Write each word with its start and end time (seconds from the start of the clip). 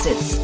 Exits. 0.00 0.40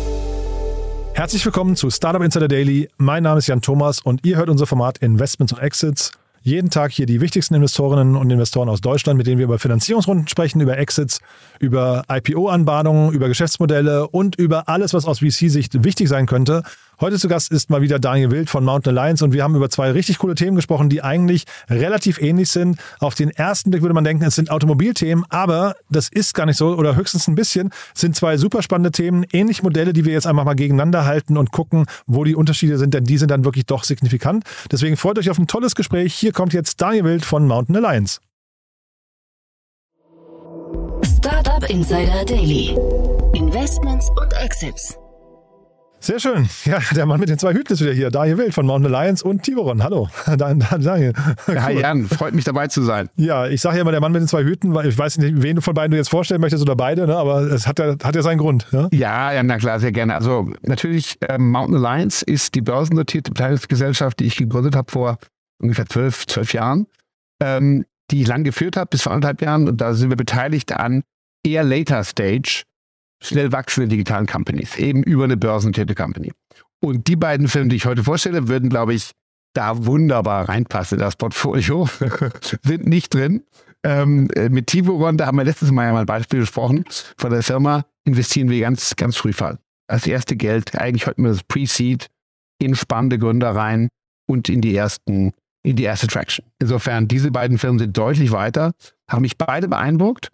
Herzlich 1.15 1.43
willkommen 1.47 1.77
zu 1.77 1.89
Startup 1.89 2.23
Insider 2.23 2.47
Daily. 2.47 2.91
Mein 2.99 3.23
Name 3.23 3.39
ist 3.39 3.47
Jan 3.47 3.63
Thomas 3.63 4.01
und 4.01 4.23
ihr 4.27 4.37
hört 4.37 4.51
unser 4.51 4.67
Format 4.67 4.99
Investments 4.99 5.55
und 5.55 5.61
Exits. 5.61 6.13
Jeden 6.43 6.69
Tag 6.69 6.93
hier 6.93 7.07
die 7.07 7.23
wichtigsten 7.23 7.55
Investorinnen 7.55 8.17
und 8.17 8.31
Investoren 8.31 8.69
aus 8.69 8.83
Deutschland, 8.83 9.17
mit 9.17 9.27
denen 9.27 9.39
wir 9.39 9.45
über 9.45 9.59
Finanzierungsrunden 9.59 10.29
sprechen, 10.29 10.61
über 10.61 10.77
Exits, 10.77 11.21
über 11.59 12.05
IPO-Anbahnungen, 12.07 13.15
über 13.15 13.29
Geschäftsmodelle 13.29 14.09
und 14.09 14.37
über 14.37 14.69
alles, 14.69 14.93
was 14.93 15.07
aus 15.07 15.21
VC-Sicht 15.21 15.83
wichtig 15.85 16.11
sein 16.11 16.27
könnte. 16.27 16.63
Heute 16.99 17.19
zu 17.19 17.29
Gast 17.29 17.53
ist 17.53 17.69
mal 17.69 17.83
wieder 17.83 17.99
Daniel 17.99 18.31
Wild 18.31 18.49
von 18.49 18.65
Mountain 18.65 18.97
Alliance 18.97 19.23
und 19.23 19.35
wir 19.35 19.43
haben 19.43 19.55
über 19.55 19.69
zwei 19.69 19.91
richtig 19.91 20.17
coole 20.17 20.35
Themen 20.35 20.57
gesprochen, 20.57 20.89
die 20.89 21.03
eigentlich 21.03 21.45
relativ 21.69 22.23
ähnlich 22.23 22.49
sind. 22.49 22.79
Auf 23.01 23.15
den 23.15 23.29
ersten 23.29 23.71
Blick 23.71 23.83
würde 23.83 23.93
man 23.93 24.03
denken, 24.03 24.25
es 24.25 24.35
sind 24.35 24.51
Automobilthemen, 24.51 25.27
aber 25.29 25.77
das 25.91 26.09
ist 26.09 26.33
gar 26.33 26.47
nicht 26.47 26.57
so 26.57 26.75
oder 26.75 26.97
höchstens 26.97 27.29
ein 27.29 27.35
bisschen. 27.35 27.71
Es 27.95 28.01
sind 28.01 28.17
zwei 28.17 28.39
super 28.39 28.63
spannende 28.63 28.93
Themen, 28.93 29.27
ähnliche 29.31 29.63
Modelle, 29.63 29.93
die 29.93 30.07
wir 30.07 30.15
jetzt 30.15 30.27
einfach 30.27 30.45
mal 30.45 30.55
gegeneinander 30.55 31.05
halten 31.05 31.37
und 31.37 31.53
gucken, 31.53 31.85
wo 32.07 32.25
die 32.25 32.35
Unterschiede 32.35 32.79
sind, 32.79 32.95
denn 32.95 33.05
die 33.05 33.19
sind 33.19 33.31
dann 33.31 33.45
wirklich 33.45 33.67
doch 33.67 33.85
signifikant. 33.85 34.45
Deswegen 34.73 34.97
freut 34.97 35.19
euch 35.19 35.29
auf 35.29 35.39
ein 35.39 35.47
tolles 35.47 35.75
Gespräch. 35.75 36.15
Hier 36.15 36.33
kommt 36.33 36.55
jetzt 36.55 36.81
Daniel 36.81 37.05
Wild 37.05 37.27
von 37.27 37.47
Mountain 37.47 37.77
Alliance. 37.77 38.21
Startup 41.19 41.69
Insider 41.69 42.25
Daily. 42.25 42.75
Investments 43.35 44.09
und 44.19 44.33
Exits. 44.33 44.97
Sehr 46.07 46.21
schön. 46.21 46.49
Ja, 46.65 46.79
der 46.95 47.05
Mann 47.05 47.19
mit 47.19 47.31
den 47.31 47.37
zwei 47.37 47.53
Hüten 47.53 47.73
ist 47.73 47.81
wieder 47.81 47.93
hier. 47.93 48.11
Daniel 48.11 48.39
Wild 48.39 48.55
von 48.55 48.65
Mountain 48.65 48.95
Alliance 48.95 49.27
und 49.27 49.43
Tiburon. 49.43 49.83
Hallo. 49.83 50.09
Daniel. 50.37 51.13
Cool. 51.49 51.61
Hi 51.61 51.81
Jan, 51.81 52.07
freut 52.07 52.33
mich 52.33 52.45
dabei 52.45 52.69
zu 52.69 52.83
sein. 52.83 53.09
Ja, 53.17 53.49
ich 53.49 53.61
sage 53.61 53.75
ja 53.75 53.83
immer 53.83 53.91
der 53.91 54.01
Mann 54.01 54.13
mit 54.13 54.21
den 54.21 54.29
zwei 54.29 54.45
Hüten, 54.45 54.73
weil 54.73 54.87
ich 54.87 54.97
weiß 54.97 55.19
nicht, 55.19 55.43
wen 55.43 55.57
du 55.57 55.63
von 55.63 55.75
beiden 55.75 55.91
du 55.91 55.97
jetzt 55.97 56.11
vorstellen 56.11 56.41
möchtest 56.41 56.63
oder 56.63 56.77
beide, 56.77 57.09
ne? 57.09 57.17
aber 57.17 57.41
es 57.41 57.67
hat 57.67 57.81
ja, 57.81 57.97
hat 58.05 58.15
ja 58.15 58.23
seinen 58.23 58.39
Grund. 58.39 58.69
Ja? 58.71 58.89
ja, 58.93 59.33
ja, 59.33 59.43
na 59.43 59.59
klar, 59.59 59.81
sehr 59.81 59.91
gerne. 59.91 60.15
Also 60.15 60.49
natürlich, 60.63 61.19
ähm, 61.29 61.51
Mountain 61.51 61.85
Alliance 61.85 62.25
ist 62.25 62.55
die 62.55 62.63
börsennotierte 62.63 63.33
Beteiligungsgesellschaft, 63.33 64.21
die 64.21 64.27
ich 64.27 64.37
gegründet 64.37 64.77
habe 64.77 64.93
vor 64.93 65.19
ungefähr 65.61 65.87
zwölf, 65.87 66.25
zwölf 66.29 66.53
Jahren, 66.53 66.87
ähm, 67.43 67.85
die 68.13 68.23
ich 68.23 68.29
lang 68.29 68.45
geführt 68.45 68.77
habe, 68.77 68.91
bis 68.91 69.03
vor 69.03 69.11
anderthalb 69.11 69.43
Jahren. 69.43 69.69
Und 69.69 69.81
da 69.81 69.93
sind 69.93 70.11
wir 70.11 70.17
beteiligt 70.17 70.73
an 70.73 71.03
eher 71.45 71.65
Later 71.65 72.05
Stage 72.05 72.63
schnell 73.23 73.53
wachsende 73.53 73.89
digitalen 73.89 74.27
Companies, 74.27 74.77
eben 74.77 75.03
über 75.03 75.25
eine 75.25 75.37
börsennotierte 75.37 75.95
Company. 75.95 76.33
Und 76.81 77.09
die 77.09 77.17
beiden 77.17 77.49
Filme, 77.49 77.69
die 77.69 77.77
ich 77.77 77.87
heute 77.87 78.05
vorstelle, 78.05 78.49
würden, 78.49 78.69
glaube 78.69 78.95
ich, 78.95 79.13
da 79.55 79.87
wunderbar 79.87 80.49
reinpassen. 80.49 80.99
Das 80.99 81.17
Portfolio 81.17 81.89
sind 82.63 82.87
nicht 82.87 83.15
drin. 83.15 83.43
Ähm, 83.83 84.29
äh, 84.35 84.49
mit 84.49 84.67
Tiburon, 84.67 85.17
da 85.17 85.27
haben 85.27 85.39
wir 85.39 85.45
letztes 85.45 85.71
Mal 85.71 85.87
ja 85.87 85.93
mal 85.93 86.01
ein 86.01 86.07
Beispiel 86.07 86.41
gesprochen, 86.41 86.85
von 87.17 87.31
der 87.31 87.43
Firma 87.43 87.87
investieren 88.05 88.51
wir 88.51 88.61
ganz, 88.61 88.97
ganz 88.97 89.17
früh. 89.17 89.33
Als 89.89 90.07
erste 90.07 90.37
Geld, 90.37 90.77
eigentlich 90.77 91.07
heute 91.07 91.21
mal 91.21 91.29
das 91.29 91.43
Pre-Seed, 91.45 92.09
in 92.59 92.75
spannende 92.75 93.19
Gründer 93.19 93.55
rein 93.55 93.89
und 94.29 94.49
in 94.49 94.61
die 94.61 94.75
ersten, 94.75 95.33
in 95.63 95.77
die 95.77 95.85
erste 95.85 96.07
Traction. 96.07 96.45
Insofern, 96.59 97.09
diese 97.09 97.31
beiden 97.31 97.59
Firmen 97.59 97.79
sind 97.79 97.97
deutlich 97.97 98.33
weiter, 98.33 98.73
haben 99.11 99.23
mich 99.23 99.39
beide 99.39 99.69
beeindruckt. 99.69 100.31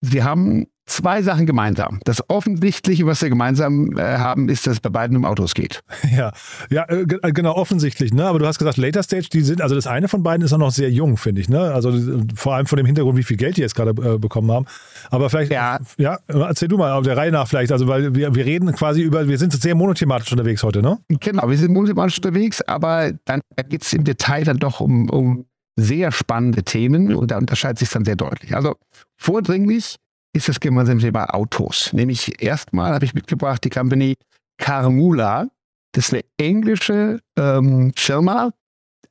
Sie 0.00 0.22
haben 0.22 0.66
zwei 0.86 1.22
Sachen 1.22 1.46
gemeinsam. 1.46 2.00
Das 2.04 2.22
Offensichtliche, 2.30 3.06
was 3.06 3.20
sie 3.20 3.28
gemeinsam 3.28 3.98
äh, 3.98 4.18
haben, 4.18 4.48
ist, 4.48 4.66
dass 4.66 4.74
es 4.74 4.80
bei 4.80 4.88
beiden 4.88 5.16
um 5.16 5.24
Autos 5.24 5.54
geht. 5.54 5.82
Ja, 6.16 6.32
ja 6.70 6.84
äh, 6.84 7.02
äh, 7.02 7.32
genau, 7.32 7.54
offensichtlich. 7.56 8.14
Ne? 8.14 8.24
Aber 8.24 8.38
du 8.38 8.46
hast 8.46 8.58
gesagt, 8.58 8.76
Later 8.78 9.02
Stage, 9.02 9.28
die 9.30 9.42
sind, 9.42 9.60
also 9.60 9.74
das 9.74 9.86
eine 9.86 10.08
von 10.08 10.22
beiden 10.22 10.44
ist 10.44 10.52
auch 10.52 10.58
noch 10.58 10.70
sehr 10.70 10.90
jung, 10.90 11.16
finde 11.16 11.40
ich. 11.40 11.48
Ne? 11.48 11.60
Also 11.60 11.92
vor 12.34 12.54
allem 12.54 12.66
von 12.66 12.76
dem 12.76 12.86
Hintergrund, 12.86 13.18
wie 13.18 13.24
viel 13.24 13.36
Geld 13.36 13.56
die 13.56 13.60
jetzt 13.60 13.74
gerade 13.74 13.90
äh, 13.90 14.18
bekommen 14.18 14.50
haben. 14.50 14.66
Aber 15.10 15.28
vielleicht, 15.28 15.52
ja. 15.52 15.78
ja, 15.98 16.18
erzähl 16.28 16.68
du 16.68 16.78
mal 16.78 16.92
auf 16.92 17.02
der 17.02 17.16
Reihe 17.16 17.32
nach 17.32 17.48
vielleicht. 17.48 17.72
Also, 17.72 17.88
weil 17.88 18.14
wir, 18.14 18.34
wir 18.34 18.46
reden 18.46 18.72
quasi 18.72 19.02
über, 19.02 19.28
wir 19.28 19.36
sind 19.36 19.52
sehr 19.52 19.74
monothematisch 19.74 20.30
unterwegs 20.30 20.62
heute, 20.62 20.80
ne? 20.80 20.98
Genau, 21.08 21.50
wir 21.50 21.58
sind 21.58 21.72
monothematisch 21.72 22.18
unterwegs, 22.18 22.62
aber 22.62 23.12
dann 23.24 23.40
geht 23.68 23.82
es 23.82 23.92
im 23.92 24.04
Detail 24.04 24.44
dann 24.44 24.58
doch 24.58 24.80
um, 24.80 25.10
um 25.10 25.46
sehr 25.76 26.12
spannende 26.12 26.62
Themen 26.62 27.14
und 27.14 27.30
da 27.30 27.38
unterscheidet 27.38 27.78
sich 27.78 27.90
dann 27.90 28.04
sehr 28.04 28.16
deutlich. 28.16 28.54
Also 28.54 28.76
vordringlich 29.16 29.96
ist 30.36 30.48
das 30.48 30.60
gemeinsame 30.60 31.00
Thema 31.00 31.34
Autos. 31.34 31.92
Nämlich 31.92 32.42
erstmal 32.42 32.92
habe 32.92 33.04
ich 33.04 33.14
mitgebracht 33.14 33.64
die 33.64 33.70
Company 33.70 34.16
Carmula. 34.58 35.48
Das 35.92 36.08
ist 36.08 36.14
eine 36.14 36.24
englische 36.36 37.20
ähm, 37.38 37.92
Firma, 37.96 38.52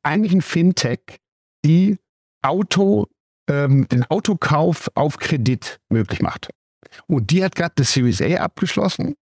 eigentlich 0.04 0.34
ein 0.34 0.42
Fintech, 0.42 1.20
die 1.66 1.98
Auto, 2.44 3.08
ähm, 3.50 3.88
den 3.88 4.06
Autokauf 4.06 4.90
auf 4.94 5.18
Kredit 5.18 5.80
möglich 5.90 6.22
macht. 6.22 6.50
Und 7.08 7.32
die 7.32 7.44
hat 7.44 7.56
gerade 7.56 7.74
das 7.76 7.92
Series 7.92 8.22
A 8.22 8.36
abgeschlossen 8.36 9.16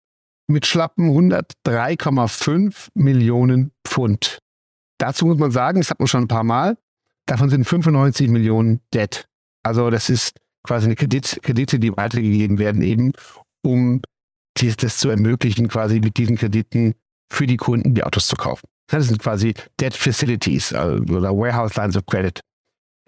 mit 0.47 0.65
schlappen 0.65 1.09
103,5 1.09 2.89
Millionen 2.95 3.71
Pfund. 3.87 4.39
Dazu 4.99 5.25
muss 5.25 5.37
man 5.37 5.51
sagen, 5.51 5.79
das 5.79 5.89
hat 5.89 5.99
man 5.99 6.07
schon 6.07 6.25
ein 6.25 6.27
paar 6.27 6.43
Mal, 6.43 6.77
davon 7.25 7.49
sind 7.49 7.65
95 7.65 8.29
Millionen 8.29 8.81
Debt. 8.93 9.25
Also 9.63 9.89
das 9.89 10.09
ist 10.09 10.33
quasi 10.63 10.85
eine 10.85 10.95
Kredit, 10.95 11.39
Kredite, 11.43 11.79
die 11.79 11.95
weitergegeben 11.95 12.57
werden, 12.57 12.81
eben 12.81 13.11
um 13.63 14.01
dies, 14.57 14.77
das 14.77 14.97
zu 14.97 15.09
ermöglichen, 15.09 15.67
quasi 15.67 15.99
mit 15.99 16.17
diesen 16.17 16.37
Krediten 16.37 16.93
für 17.31 17.47
die 17.47 17.57
Kunden 17.57 17.95
die 17.95 18.03
Autos 18.03 18.27
zu 18.27 18.35
kaufen. 18.35 18.67
Das 18.87 19.07
sind 19.07 19.19
quasi 19.19 19.53
Debt 19.79 19.95
Facilities 19.95 20.73
also, 20.73 21.03
oder 21.03 21.35
Warehouse 21.35 21.75
Lines 21.75 21.97
of 21.97 22.05
Credit. 22.05 22.39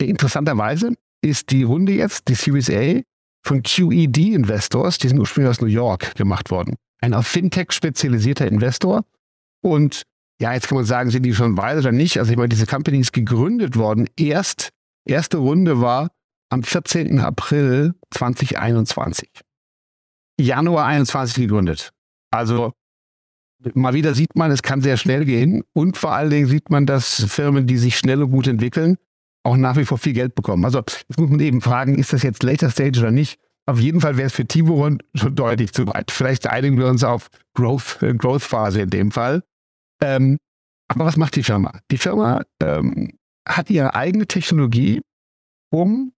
Interessanterweise 0.01 0.93
ist 1.21 1.51
die 1.51 1.63
Runde 1.63 1.93
jetzt, 1.93 2.27
die 2.27 2.35
Series 2.35 2.69
A, 2.69 3.01
von 3.45 3.61
QED 3.61 4.17
Investors, 4.17 4.97
die 4.97 5.07
sind 5.07 5.19
ursprünglich 5.19 5.51
aus 5.51 5.61
New 5.61 5.67
York 5.67 6.15
gemacht 6.15 6.49
worden. 6.49 6.75
Ein 7.01 7.13
auf 7.13 7.27
Fintech 7.27 7.71
spezialisierter 7.71 8.47
Investor. 8.47 9.05
Und 9.61 10.03
ja, 10.41 10.53
jetzt 10.53 10.67
kann 10.67 10.77
man 10.77 10.85
sagen, 10.85 11.11
sind 11.11 11.23
die 11.23 11.33
schon 11.33 11.55
weise 11.55 11.79
oder 11.79 11.91
nicht? 11.91 12.17
Also 12.17 12.31
ich 12.31 12.37
meine, 12.37 12.49
diese 12.49 12.65
Company 12.65 12.99
ist 12.99 13.13
gegründet 13.13 13.77
worden. 13.77 14.09
Erst, 14.17 14.69
erste 15.07 15.37
Runde 15.37 15.79
war 15.79 16.09
am 16.49 16.63
14. 16.63 17.19
April 17.19 17.95
2021. 18.11 19.29
Januar 20.39 20.85
21 20.85 21.35
gegründet. 21.35 21.91
Also 22.31 22.73
mal 23.73 23.93
wieder 23.93 24.13
sieht 24.13 24.35
man, 24.35 24.51
es 24.51 24.61
kann 24.61 24.81
sehr 24.81 24.97
schnell 24.97 25.25
gehen 25.25 25.63
und 25.73 25.97
vor 25.97 26.11
allen 26.11 26.29
Dingen 26.29 26.47
sieht 26.47 26.69
man, 26.69 26.85
dass 26.85 27.25
Firmen, 27.27 27.67
die 27.67 27.77
sich 27.77 27.97
schnell 27.97 28.21
und 28.21 28.31
gut 28.31 28.47
entwickeln, 28.47 28.97
auch 29.43 29.57
nach 29.57 29.77
wie 29.77 29.85
vor 29.85 29.97
viel 29.97 30.13
Geld 30.13 30.35
bekommen. 30.35 30.65
Also 30.65 30.79
jetzt 30.79 31.19
muss 31.19 31.29
man 31.29 31.39
eben 31.39 31.61
fragen, 31.61 31.97
ist 31.97 32.13
das 32.13 32.23
jetzt 32.23 32.43
Later 32.43 32.69
Stage 32.69 32.99
oder 32.99 33.11
nicht? 33.11 33.39
Auf 33.67 33.79
jeden 33.79 34.01
Fall 34.01 34.17
wäre 34.17 34.27
es 34.27 34.33
für 34.33 34.45
Tiburon 34.45 34.99
schon 35.15 35.35
deutlich 35.35 35.73
zu 35.73 35.87
weit. 35.87 36.11
Vielleicht 36.11 36.47
einigen 36.47 36.77
wir 36.77 36.87
uns 36.87 37.03
auf 37.03 37.29
Growth, 37.55 37.99
Growth 38.17 38.43
Phase 38.43 38.81
in 38.81 38.89
dem 38.89 39.11
Fall. 39.11 39.43
Ähm, 40.01 40.37
aber 40.87 41.05
was 41.05 41.17
macht 41.17 41.35
die 41.35 41.43
Firma? 41.43 41.79
Die 41.89 41.97
Firma 41.97 42.43
ähm, 42.61 43.17
hat 43.47 43.69
ihre 43.71 43.95
eigene 43.95 44.27
Technologie, 44.27 45.01
um 45.71 46.13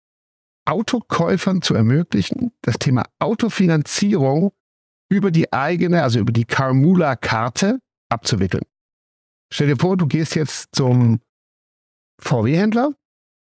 Autokäufern 0.68 1.62
zu 1.62 1.74
ermöglichen, 1.74 2.52
das 2.62 2.78
Thema 2.78 3.06
Autofinanzierung 3.20 4.52
über 5.10 5.32
die 5.32 5.54
eigene, 5.54 6.04
also 6.04 6.20
über 6.20 6.34
die 6.34 6.46
Carmula-Karte 6.46 7.80
abzuwickeln. 8.10 8.64
Stell 9.52 9.68
dir 9.68 9.78
vor, 9.78 9.96
du 9.96 10.08
gehst 10.08 10.36
jetzt 10.36 10.76
zum 10.76 11.22
VW-Händler 12.20 12.92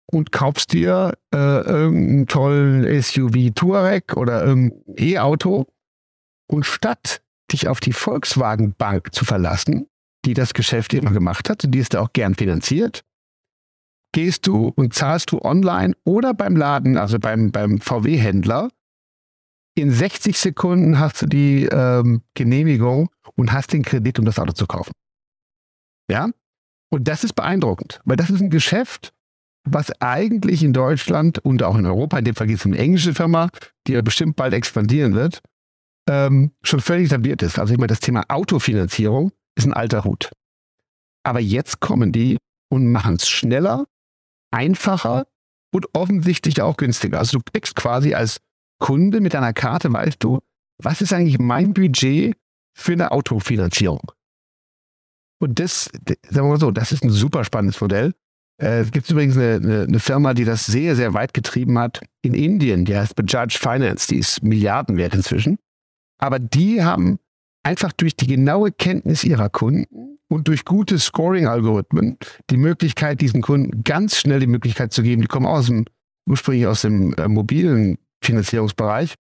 und 0.07 0.31
kaufst 0.31 0.73
dir 0.73 1.19
äh, 1.35 1.37
irgendeinen 1.37 2.27
tollen 2.29 3.03
SUV 3.03 3.51
Touareg 3.55 4.17
oder 4.17 4.45
irgendein 4.45 4.83
E-Auto 4.97 5.67
und 6.47 6.65
statt 6.65 7.21
dich 7.53 7.69
auf 7.69 7.81
die 7.81 7.93
Volkswagen 7.93 8.75
Bank 8.75 9.15
zu 9.15 9.25
verlassen, 9.25 9.89
die 10.25 10.35
das 10.35 10.55
Geschäft 10.55 10.95
immer 10.95 11.11
gemacht 11.11 11.51
hat, 11.51 11.65
die 11.67 11.79
ist 11.79 11.95
da 11.95 12.01
auch 12.01 12.13
gern 12.13 12.35
finanziert, 12.35 13.05
gehst 14.19 14.49
du 14.49 14.73
und 14.75 14.95
zahlst 14.95 15.31
du 15.31 15.41
online 15.43 15.95
oder 16.03 16.35
beim 16.35 16.57
Laden, 16.57 16.97
also 16.97 17.21
beim, 17.21 17.53
beim 17.53 17.81
VW-Händler. 17.81 18.69
In 19.77 19.93
60 19.93 20.37
Sekunden 20.37 20.99
hast 20.99 21.23
du 21.23 21.27
die 21.27 21.67
ähm, 21.67 22.23
Genehmigung 22.35 23.11
und 23.37 23.53
hast 23.53 23.73
den 23.73 23.85
Kredit, 23.85 24.19
um 24.19 24.25
das 24.25 24.41
Auto 24.41 24.51
zu 24.55 24.67
kaufen. 24.67 24.91
Ja? 26.11 26.31
Und 26.91 27.07
das 27.07 27.23
ist 27.23 27.35
beeindruckend, 27.35 28.01
weil 28.07 28.17
das 28.17 28.29
ist 28.29 28.41
ein 28.41 28.51
Geschäft, 28.51 29.15
was 29.63 29.93
eigentlich 30.01 30.65
in 30.65 30.73
Deutschland 30.73 31.39
und 31.39 31.63
auch 31.63 31.77
in 31.77 31.87
Europa, 31.87 32.19
in 32.19 32.25
dem 32.25 32.35
Fall 32.35 32.49
geht 32.49 32.59
es 32.59 32.67
um 32.67 32.73
eine 32.73 32.81
englische 32.81 33.15
Firma, 33.15 33.51
die 33.87 33.93
ja 33.93 34.03
bestimmt 34.03 34.35
bald 34.35 34.53
expandieren 34.53 35.15
wird, 35.15 35.43
ähm, 36.11 36.51
schon 36.65 36.81
völlig 36.81 37.07
etabliert 37.07 37.41
ist. 37.43 37.61
Also 37.61 37.73
ich 37.73 37.79
meine, 37.79 37.87
das 37.87 38.01
Thema 38.01 38.25
Autofinanzierung 38.27 39.31
ist 39.55 39.69
ein 39.69 39.75
alter 39.75 40.03
Hut. 40.03 40.33
Aber 41.23 41.39
jetzt 41.39 41.79
kommen 41.79 42.11
die 42.11 42.37
und 42.69 42.91
machen 42.91 43.15
es 43.15 43.29
schneller, 43.29 43.87
einfacher 44.51 45.27
und 45.73 45.87
offensichtlich 45.95 46.63
auch 46.63 46.77
günstiger. 46.77 47.19
Also 47.19 47.39
du 47.39 47.45
kriegst 47.53 47.75
quasi 47.75 48.15
als 48.15 48.41
Kunde 48.79 49.21
mit 49.21 49.35
deiner 49.35 49.53
Karte, 49.53 49.93
weißt 49.93 50.23
du, 50.23 50.41
was 50.83 51.01
ist 51.01 51.13
eigentlich 51.13 51.39
mein 51.39 51.75
Budget 51.75 52.37
für 52.75 52.93
eine 52.93 53.11
Autofinanzierung? 53.11 54.13
Und 55.41 55.59
das, 55.59 55.85
sagen 55.85 56.47
wir 56.47 56.53
mal 56.53 56.61
so, 56.61 56.71
das 56.71 56.93
ist 56.93 57.05
ein 57.05 57.11
super 57.11 57.45
spannendes 57.45 57.81
Modell. 57.81 58.15
Äh, 58.61 58.81
es 58.81 58.91
gibt 58.91 59.09
übrigens 59.11 59.37
eine, 59.37 59.55
eine, 59.55 59.83
eine, 59.83 60.01
Firma, 60.01 60.35
die 60.35 60.45
das 60.45 60.67
sehr, 60.67 60.97
sehr 60.97 61.15
weit 61.15 61.33
getrieben 61.33 61.79
hat 61.79 62.01
in 62.23 62.35
Indien, 62.35 62.85
die 62.85 62.97
heißt 62.97 63.15
Bajaj 63.15 63.57
Finance, 63.57 64.09
die 64.09 64.19
ist 64.19 64.43
Milliarden 64.43 64.97
wert 64.97 65.15
inzwischen. 65.15 65.59
Aber 66.19 66.39
die 66.39 66.83
haben 66.83 67.19
einfach 67.63 67.93
durch 67.93 68.17
die 68.17 68.27
genaue 68.27 68.73
Kenntnis 68.73 69.23
ihrer 69.23 69.49
Kunden 69.49 70.18
und 70.29 70.49
durch 70.49 70.65
gute 70.65 70.99
Scoring-Algorithmen 70.99 72.19
die 72.51 72.57
Möglichkeit, 72.57 73.21
diesen 73.21 73.43
Kunden 73.43 73.83
ganz 73.83 74.17
schnell 74.17 74.41
die 74.41 74.47
Möglichkeit 74.47 74.93
zu 74.93 75.03
geben, 75.03 75.23
die 75.23 75.29
kommen 75.29 75.47
aus 75.47 75.67
dem, 75.67 75.87
ursprünglich 76.29 76.67
aus 76.67 76.83
dem 76.83 77.15
äh, 77.15 77.29
mobilen 77.29 77.99
Finanzierungsbereich, 78.23 79.15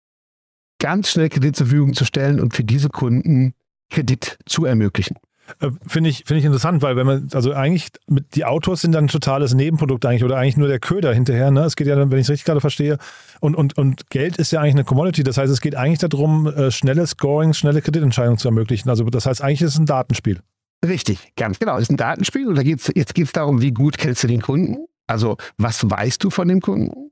ganz 0.81 1.11
schnell 1.11 1.29
Kredit 1.29 1.57
zur 1.57 1.67
Verfügung 1.67 1.95
zu 1.95 2.05
stellen 2.05 2.41
und 2.41 2.55
für 2.55 2.65
diese 2.65 2.89
Kunden 2.89 3.55
Kredit 3.91 4.39
zu 4.47 4.65
ermöglichen. 4.65 5.17
Äh, 5.61 5.71
Finde 5.87 6.11
ich, 6.11 6.25
finde 6.27 6.41
ich 6.41 6.45
interessant, 6.45 6.83
weil 6.83 6.97
wenn 6.97 7.07
man, 7.07 7.29
also 7.33 7.53
eigentlich, 7.53 7.89
mit, 8.07 8.35
die 8.35 8.45
Autos 8.45 8.83
sind 8.83 8.93
dann 8.93 9.05
ein 9.05 9.09
totales 9.09 9.55
Nebenprodukt 9.55 10.05
eigentlich 10.05 10.25
oder 10.25 10.37
eigentlich 10.37 10.59
nur 10.59 10.69
der 10.69 10.79
Köder 10.79 11.15
hinterher. 11.15 11.51
Ne? 11.51 11.63
Es 11.63 11.77
geht 11.77 11.87
ja 11.87 11.97
dann, 11.97 12.11
wenn 12.11 12.19
ich 12.19 12.27
es 12.27 12.31
richtig 12.31 12.45
gerade 12.45 12.61
verstehe, 12.61 12.99
und, 13.41 13.55
und, 13.55 13.79
und 13.79 14.11
Geld 14.11 14.37
ist 14.37 14.53
ja 14.53 14.61
eigentlich 14.61 14.75
eine 14.75 14.85
Commodity. 14.85 15.23
Das 15.23 15.39
heißt, 15.39 15.51
es 15.51 15.61
geht 15.61 15.75
eigentlich 15.75 15.99
darum, 16.01 16.47
äh, 16.49 16.71
schnelle 16.71 17.07
Scoring, 17.07 17.55
schnelle 17.55 17.81
Kreditentscheidungen 17.81 18.39
zu 18.39 18.49
ermöglichen. 18.49 18.91
Also 18.91 19.05
das 19.05 19.27
heißt, 19.27 19.43
eigentlich 19.43 19.63
ist 19.63 19.73
es 19.73 19.79
ein 19.79 19.87
Datenspiel. 19.87 20.41
Richtig, 20.85 21.33
ganz 21.37 21.59
genau. 21.59 21.77
Es 21.77 21.83
ist 21.83 21.91
ein 21.91 21.97
Datenspiel 21.97 22.47
und 22.47 22.55
da 22.55 22.63
geht's, 22.63 22.91
jetzt 22.95 23.15
geht 23.15 23.27
es 23.27 23.33
darum, 23.33 23.61
wie 23.61 23.73
gut 23.73 23.99
kennst 23.99 24.23
du 24.23 24.29
den 24.29 24.43
Kunden? 24.43 24.87
Also 25.07 25.37
was 25.57 25.89
weißt 25.89 26.23
du 26.23 26.31
von 26.31 26.49
dem 26.49 26.61
Kunden? 26.61 27.11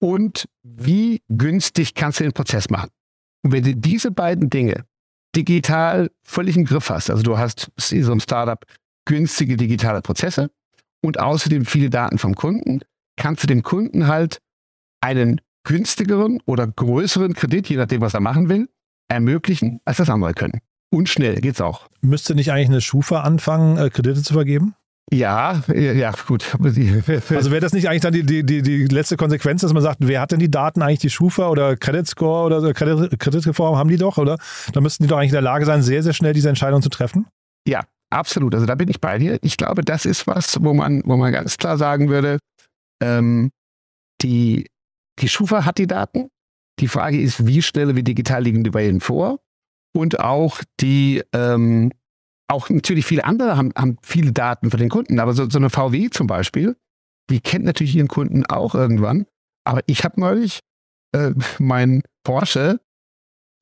Und 0.00 0.48
wie 0.62 1.22
günstig 1.28 1.94
kannst 1.94 2.20
du 2.20 2.24
den 2.24 2.32
Prozess 2.32 2.70
machen? 2.70 2.90
Und 3.42 3.52
wenn 3.52 3.64
du 3.64 3.74
diese 3.74 4.12
beiden 4.12 4.50
Dinge 4.50 4.84
digital 5.34 6.10
völlig 6.22 6.56
im 6.56 6.64
Griff 6.64 6.90
hast. 6.90 7.10
Also 7.10 7.22
du 7.22 7.38
hast 7.38 7.70
in 7.92 8.02
so 8.02 8.12
einem 8.12 8.20
Startup 8.20 8.64
günstige 9.06 9.56
digitale 9.56 10.02
Prozesse 10.02 10.50
und 11.02 11.18
außerdem 11.18 11.64
viele 11.64 11.90
Daten 11.90 12.18
vom 12.18 12.34
Kunden, 12.34 12.80
kannst 13.16 13.42
du 13.42 13.46
dem 13.46 13.62
Kunden 13.62 14.06
halt 14.06 14.38
einen 15.00 15.40
günstigeren 15.64 16.40
oder 16.46 16.66
größeren 16.66 17.34
Kredit, 17.34 17.68
je 17.68 17.76
nachdem, 17.76 18.00
was 18.00 18.14
er 18.14 18.20
machen 18.20 18.48
will, 18.48 18.68
ermöglichen, 19.08 19.80
als 19.84 19.98
das 19.98 20.10
andere 20.10 20.34
können. 20.34 20.60
Und 20.90 21.08
schnell 21.08 21.40
geht's 21.40 21.60
auch. 21.60 21.88
Müsste 22.00 22.34
nicht 22.34 22.50
eigentlich 22.50 22.68
eine 22.68 22.80
Schufa 22.80 23.20
anfangen, 23.20 23.76
äh, 23.76 23.90
Kredite 23.90 24.22
zu 24.22 24.32
vergeben? 24.32 24.74
Ja, 25.10 25.62
ja, 25.74 26.12
gut. 26.26 26.54
also 26.58 27.50
wäre 27.50 27.60
das 27.60 27.72
nicht 27.72 27.88
eigentlich 27.88 28.02
dann 28.02 28.12
die, 28.12 28.24
die, 28.24 28.44
die, 28.44 28.62
die 28.62 28.84
letzte 28.86 29.16
Konsequenz, 29.16 29.62
dass 29.62 29.72
man 29.72 29.82
sagt, 29.82 29.98
wer 30.00 30.20
hat 30.20 30.32
denn 30.32 30.38
die 30.38 30.50
Daten 30.50 30.82
eigentlich, 30.82 30.98
die 30.98 31.10
Schufa 31.10 31.48
oder 31.48 31.76
Credit 31.76 32.06
Score 32.06 32.44
oder 32.44 32.74
Credit, 32.74 33.18
Kreditreform 33.18 33.76
haben 33.76 33.88
die 33.88 33.96
doch, 33.96 34.18
oder? 34.18 34.36
Da 34.72 34.80
müssten 34.80 35.04
die 35.04 35.08
doch 35.08 35.16
eigentlich 35.16 35.30
in 35.30 35.34
der 35.34 35.42
Lage 35.42 35.64
sein, 35.64 35.82
sehr, 35.82 36.02
sehr 36.02 36.12
schnell 36.12 36.34
diese 36.34 36.50
Entscheidung 36.50 36.82
zu 36.82 36.90
treffen. 36.90 37.26
Ja, 37.66 37.84
absolut. 38.10 38.54
Also 38.54 38.66
da 38.66 38.74
bin 38.74 38.88
ich 38.88 39.00
bei 39.00 39.18
dir. 39.18 39.38
Ich 39.42 39.56
glaube, 39.56 39.82
das 39.82 40.04
ist 40.04 40.26
was, 40.26 40.62
wo 40.62 40.74
man, 40.74 41.02
wo 41.06 41.16
man 41.16 41.32
ganz 41.32 41.56
klar 41.56 41.78
sagen 41.78 42.10
würde, 42.10 42.38
ähm, 43.02 43.50
die, 44.20 44.66
die 45.20 45.28
Schufa 45.28 45.64
hat 45.64 45.78
die 45.78 45.86
Daten. 45.86 46.28
Die 46.80 46.88
Frage 46.88 47.20
ist, 47.20 47.46
wie 47.46 47.62
schnell, 47.62 47.96
wie 47.96 48.02
digital 48.02 48.42
liegen 48.42 48.62
die 48.62 48.70
bei 48.70 48.86
ihnen 48.86 49.00
vor? 49.00 49.38
Und 49.94 50.20
auch 50.20 50.60
die, 50.80 51.22
ähm, 51.32 51.92
auch 52.48 52.70
natürlich 52.70 53.06
viele 53.06 53.24
andere 53.24 53.56
haben, 53.56 53.72
haben 53.76 53.96
viele 54.02 54.32
Daten 54.32 54.70
für 54.70 54.76
den 54.76 54.88
Kunden, 54.88 55.20
aber 55.20 55.34
so, 55.34 55.48
so 55.48 55.58
eine 55.58 55.70
VW 55.70 56.10
zum 56.10 56.26
Beispiel, 56.26 56.76
die 57.30 57.40
kennt 57.40 57.64
natürlich 57.64 57.96
ihren 57.96 58.08
Kunden 58.08 58.46
auch 58.46 58.74
irgendwann. 58.74 59.26
Aber 59.64 59.82
ich 59.86 60.04
habe 60.04 60.20
neulich 60.20 60.60
äh, 61.14 61.32
mein 61.58 62.02
Porsche 62.24 62.80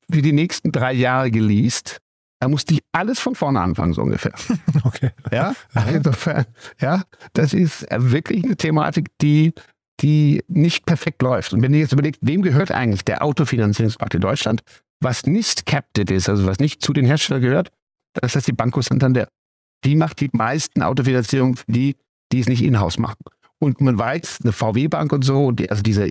für 0.09 0.21
die 0.21 0.31
nächsten 0.31 0.71
drei 0.71 0.93
Jahre 0.93 1.31
geleast. 1.31 1.99
Da 2.39 2.47
musste 2.47 2.75
ich 2.75 2.81
alles 2.91 3.19
von 3.19 3.35
vorne 3.35 3.59
anfangen, 3.59 3.93
so 3.93 4.01
ungefähr. 4.01 4.33
Okay. 4.83 5.11
Ja, 5.31 5.53
insofern, 5.91 6.45
ja, 6.79 7.03
das 7.33 7.53
ist 7.53 7.85
wirklich 7.91 8.45
eine 8.45 8.55
Thematik, 8.55 9.09
die, 9.21 9.53
die 9.99 10.43
nicht 10.47 10.85
perfekt 10.85 11.21
läuft. 11.21 11.51
Und 11.51 11.61
wenn 11.61 11.73
ihr 11.73 11.81
jetzt 11.81 11.91
überlegt, 11.91 12.19
wem 12.21 12.41
gehört 12.41 12.71
eigentlich 12.71 13.03
der 13.03 13.21
Autofinanzierungsmarkt 13.21 14.15
in 14.15 14.21
Deutschland, 14.21 14.61
was 14.99 15.25
nicht 15.25 15.65
captive 15.65 16.13
ist, 16.13 16.29
also 16.29 16.45
was 16.45 16.59
nicht 16.59 16.81
zu 16.81 16.93
den 16.93 17.05
Herstellern 17.05 17.41
gehört, 17.41 17.71
das 18.13 18.35
heißt 18.35 18.47
die 18.47 18.53
Banco 18.53 18.81
Santander. 18.81 19.27
Die 19.83 19.95
macht 19.95 20.19
die 20.21 20.29
meisten 20.33 20.81
Autofinanzierungen 20.81 21.55
für 21.55 21.71
die, 21.71 21.95
die 22.31 22.39
es 22.39 22.47
nicht 22.47 22.63
in-house 22.63 22.97
machen. 22.97 23.23
Und 23.59 23.81
man 23.81 23.97
weiß, 23.97 24.39
eine 24.43 24.51
VW-Bank 24.51 25.11
und 25.13 25.23
so, 25.23 25.53
also 25.69 25.83
diese 25.83 26.07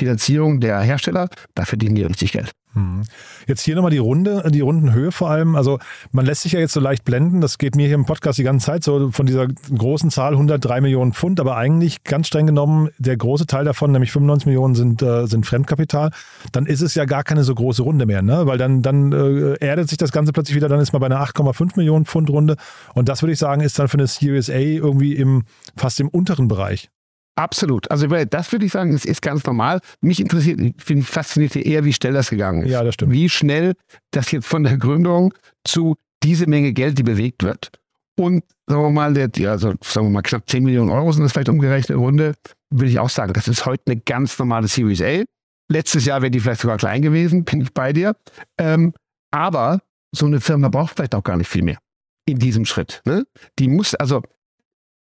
Inhouse-Finanzierung 0.00 0.60
der 0.60 0.80
Hersteller, 0.80 1.28
da 1.54 1.64
verdienen 1.64 1.94
die 1.94 2.02
richtig 2.02 2.32
Geld. 2.32 2.52
Hm. 2.72 3.02
Jetzt 3.48 3.62
hier 3.62 3.74
nochmal 3.74 3.90
die 3.90 3.98
Runde, 3.98 4.48
die 4.50 4.60
Rundenhöhe 4.60 5.10
vor 5.10 5.28
allem. 5.28 5.56
Also 5.56 5.80
man 6.12 6.24
lässt 6.24 6.42
sich 6.42 6.52
ja 6.52 6.60
jetzt 6.60 6.72
so 6.72 6.78
leicht 6.78 7.04
blenden, 7.04 7.40
das 7.40 7.58
geht 7.58 7.74
mir 7.74 7.86
hier 7.86 7.96
im 7.96 8.06
Podcast 8.06 8.38
die 8.38 8.44
ganze 8.44 8.66
Zeit 8.66 8.84
so 8.84 9.10
von 9.10 9.26
dieser 9.26 9.48
großen 9.48 10.10
Zahl 10.10 10.32
103 10.34 10.80
Millionen 10.80 11.12
Pfund, 11.12 11.40
aber 11.40 11.56
eigentlich 11.56 12.04
ganz 12.04 12.28
streng 12.28 12.46
genommen, 12.46 12.90
der 12.98 13.16
große 13.16 13.46
Teil 13.46 13.64
davon, 13.64 13.90
nämlich 13.90 14.12
95 14.12 14.46
Millionen 14.46 14.76
sind, 14.76 15.02
äh, 15.02 15.26
sind 15.26 15.46
Fremdkapital, 15.46 16.12
dann 16.52 16.66
ist 16.66 16.80
es 16.80 16.94
ja 16.94 17.06
gar 17.06 17.24
keine 17.24 17.42
so 17.42 17.56
große 17.56 17.82
Runde 17.82 18.06
mehr, 18.06 18.22
ne? 18.22 18.46
weil 18.46 18.58
dann, 18.58 18.82
dann 18.82 19.12
äh, 19.12 19.54
erdet 19.54 19.88
sich 19.88 19.98
das 19.98 20.12
Ganze 20.12 20.32
plötzlich 20.32 20.54
wieder, 20.54 20.68
dann 20.68 20.80
ist 20.80 20.92
man 20.92 21.00
bei 21.00 21.06
einer 21.06 21.20
8,5 21.20 21.72
Millionen 21.74 22.04
Pfund 22.04 22.30
Runde 22.30 22.56
und 22.94 23.08
das 23.08 23.22
würde 23.22 23.32
ich 23.32 23.38
sagen, 23.40 23.62
ist 23.62 23.80
dann 23.80 23.88
für 23.88 23.98
eine 23.98 24.06
Series 24.06 24.48
A 24.48 24.54
irgendwie 24.54 25.14
im, 25.16 25.42
fast 25.76 25.98
im 25.98 26.08
unteren 26.08 26.46
Bereich. 26.46 26.88
Absolut. 27.36 27.90
Also 27.90 28.06
das 28.06 28.52
würde 28.52 28.66
ich 28.66 28.72
sagen, 28.72 28.92
das 28.92 29.04
ist 29.04 29.22
ganz 29.22 29.44
normal. 29.44 29.80
Mich 30.00 30.20
interessiert, 30.20 30.60
finde 30.78 31.02
ich 31.02 31.08
fasziniert 31.08 31.56
eher, 31.56 31.84
wie 31.84 31.92
schnell 31.92 32.12
das 32.12 32.30
gegangen 32.30 32.62
ist. 32.62 32.70
Ja, 32.70 32.82
das 32.82 32.94
stimmt. 32.94 33.12
Wie 33.12 33.28
schnell 33.28 33.74
das 34.10 34.30
jetzt 34.30 34.46
von 34.46 34.62
der 34.62 34.76
Gründung 34.76 35.32
zu 35.64 35.96
diese 36.22 36.46
Menge 36.46 36.72
Geld, 36.72 36.98
die 36.98 37.02
bewegt 37.02 37.42
wird. 37.42 37.70
Und 38.18 38.44
sagen 38.66 38.82
wir 38.82 38.90
mal, 38.90 39.14
der, 39.14 39.30
also 39.50 39.74
sagen 39.82 40.06
wir 40.06 40.10
mal 40.10 40.22
knapp 40.22 40.48
10 40.48 40.62
Millionen 40.62 40.90
Euro 40.90 41.10
sind 41.12 41.22
das 41.22 41.32
vielleicht 41.32 41.48
umgerechnet 41.48 41.96
Runde, 41.96 42.34
würde 42.70 42.90
ich 42.90 42.98
auch 42.98 43.08
sagen, 43.08 43.32
das 43.32 43.48
ist 43.48 43.64
heute 43.64 43.82
eine 43.86 44.00
ganz 44.00 44.38
normale 44.38 44.68
Series 44.68 45.00
A. 45.00 45.24
Letztes 45.70 46.04
Jahr 46.04 46.20
wäre 46.20 46.30
die 46.30 46.40
vielleicht 46.40 46.60
sogar 46.60 46.76
klein 46.76 47.00
gewesen, 47.00 47.44
bin 47.44 47.62
ich 47.62 47.72
bei 47.72 47.92
dir. 47.92 48.14
Ähm, 48.58 48.92
aber 49.30 49.80
so 50.12 50.26
eine 50.26 50.40
Firma 50.40 50.68
braucht 50.68 50.96
vielleicht 50.96 51.14
auch 51.14 51.22
gar 51.22 51.36
nicht 51.36 51.48
viel 51.48 51.62
mehr 51.62 51.78
in 52.26 52.38
diesem 52.38 52.64
Schritt. 52.64 53.00
Ne? 53.04 53.24
Die 53.58 53.68
muss, 53.68 53.94
also 53.94 54.22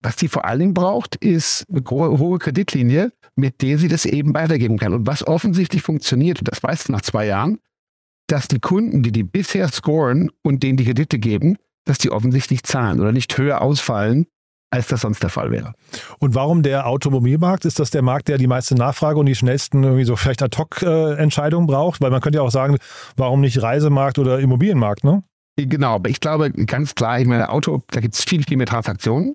was 0.02 0.18
sie 0.18 0.28
vor 0.28 0.46
allen 0.46 0.60
Dingen 0.60 0.74
braucht, 0.74 1.16
ist 1.18 1.66
eine 1.70 1.84
hohe 1.90 2.40
Kreditlinie, 2.40 3.12
mit 3.36 3.62
der 3.62 3.78
sie 3.78 3.88
das 3.88 4.06
eben 4.06 4.34
weitergeben 4.34 4.78
kann. 4.78 4.94
Und 4.94 5.08
was 5.08 5.28
offensichtlich 5.28 5.82
funktioniert, 5.82 6.40
und 6.40 6.48
das 6.48 6.64
weißt 6.64 6.88
du 6.88 6.94
nach 6.94 7.02
zwei 7.02 7.26
Jahren, 7.26 7.60
dass 8.28 8.48
die 8.48 8.60
Kunden, 8.60 9.02
die 9.04 9.12
die 9.12 9.24
bisher 9.24 9.68
scoren 9.70 10.30
und 10.44 10.64
denen 10.64 10.78
die 10.78 10.86
Kredite 10.86 11.20
geben, 11.20 11.58
dass 11.86 11.98
die 11.98 12.12
offensichtlich 12.12 12.64
zahlen 12.64 13.00
oder 13.00 13.12
nicht 13.12 13.38
höher 13.38 13.62
ausfallen, 13.62 14.28
als 14.72 14.88
das 14.88 15.02
sonst 15.02 15.24
der 15.24 15.30
Fall 15.30 15.52
wäre. 15.52 15.74
Und 16.20 16.36
warum 16.36 16.62
der 16.62 16.86
Automobilmarkt? 16.86 17.66
Ist 17.66 17.80
das 17.80 17.90
der 17.90 18.04
Markt, 18.04 18.28
der 18.28 18.38
die 18.38 18.48
meiste 18.48 18.76
Nachfrage 18.76 19.20
und 19.20 19.26
die 19.26 19.36
schnellsten 19.36 19.84
irgendwie 19.84 20.06
so 20.06 20.16
vielleicht 20.16 20.44
Ad-Hoc-Entscheidungen 20.44 21.66
braucht? 21.66 22.02
Weil 22.02 22.12
man 22.12 22.22
könnte 22.22 22.38
ja 22.38 22.44
auch 22.44 22.52
sagen, 22.52 22.78
warum 23.18 23.42
nicht 23.42 23.62
Reisemarkt 23.62 24.20
oder 24.20 24.40
Immobilienmarkt, 24.40 25.04
ne? 25.04 25.24
Genau, 25.58 25.96
aber 25.96 26.10
ich 26.10 26.22
glaube 26.22 26.52
ganz 26.52 26.96
klar, 26.96 27.20
ich 27.20 27.28
meine, 27.28 27.50
Auto, 27.50 27.82
da 27.90 28.00
gibt 28.00 28.14
es 28.14 28.24
viel, 28.24 28.44
viel 28.44 28.58
mehr 28.58 28.68
Transaktionen. 28.68 29.34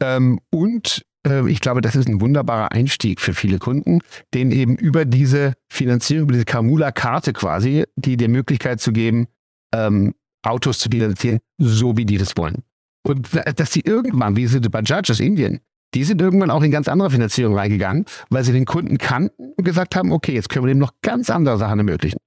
Ähm, 0.00 0.40
und 0.50 1.04
äh, 1.26 1.48
ich 1.50 1.60
glaube, 1.60 1.80
das 1.80 1.96
ist 1.96 2.08
ein 2.08 2.20
wunderbarer 2.20 2.72
Einstieg 2.72 3.20
für 3.20 3.34
viele 3.34 3.58
Kunden, 3.58 4.00
denen 4.34 4.50
eben 4.50 4.76
über 4.76 5.04
diese 5.04 5.54
Finanzierung, 5.68 6.24
über 6.24 6.32
diese 6.32 6.44
Kamula-Karte 6.44 7.32
quasi, 7.32 7.84
die 7.96 8.16
der 8.16 8.28
Möglichkeit 8.28 8.80
zu 8.80 8.92
geben, 8.92 9.26
ähm, 9.74 10.14
Autos 10.42 10.78
zu 10.78 10.88
finanzieren, 10.90 11.40
so 11.58 11.96
wie 11.96 12.06
die 12.06 12.18
das 12.18 12.36
wollen. 12.36 12.62
Und 13.06 13.28
dass 13.56 13.72
sie 13.72 13.80
irgendwann, 13.80 14.36
wie 14.36 14.46
sie 14.46 14.60
bei 14.60 14.68
Bajaj 14.82 15.10
aus 15.10 15.20
Indien, 15.20 15.60
die 15.94 16.04
sind 16.04 16.20
irgendwann 16.20 16.50
auch 16.50 16.62
in 16.62 16.70
ganz 16.70 16.88
andere 16.88 17.10
Finanzierung 17.10 17.56
reingegangen, 17.56 18.04
weil 18.28 18.44
sie 18.44 18.52
den 18.52 18.66
Kunden 18.66 18.98
kannten 18.98 19.52
und 19.56 19.64
gesagt 19.64 19.96
haben, 19.96 20.12
okay, 20.12 20.34
jetzt 20.34 20.50
können 20.50 20.66
wir 20.66 20.74
dem 20.74 20.78
noch 20.78 20.92
ganz 21.02 21.30
andere 21.30 21.56
Sachen 21.58 21.78
ermöglichen. 21.78 22.18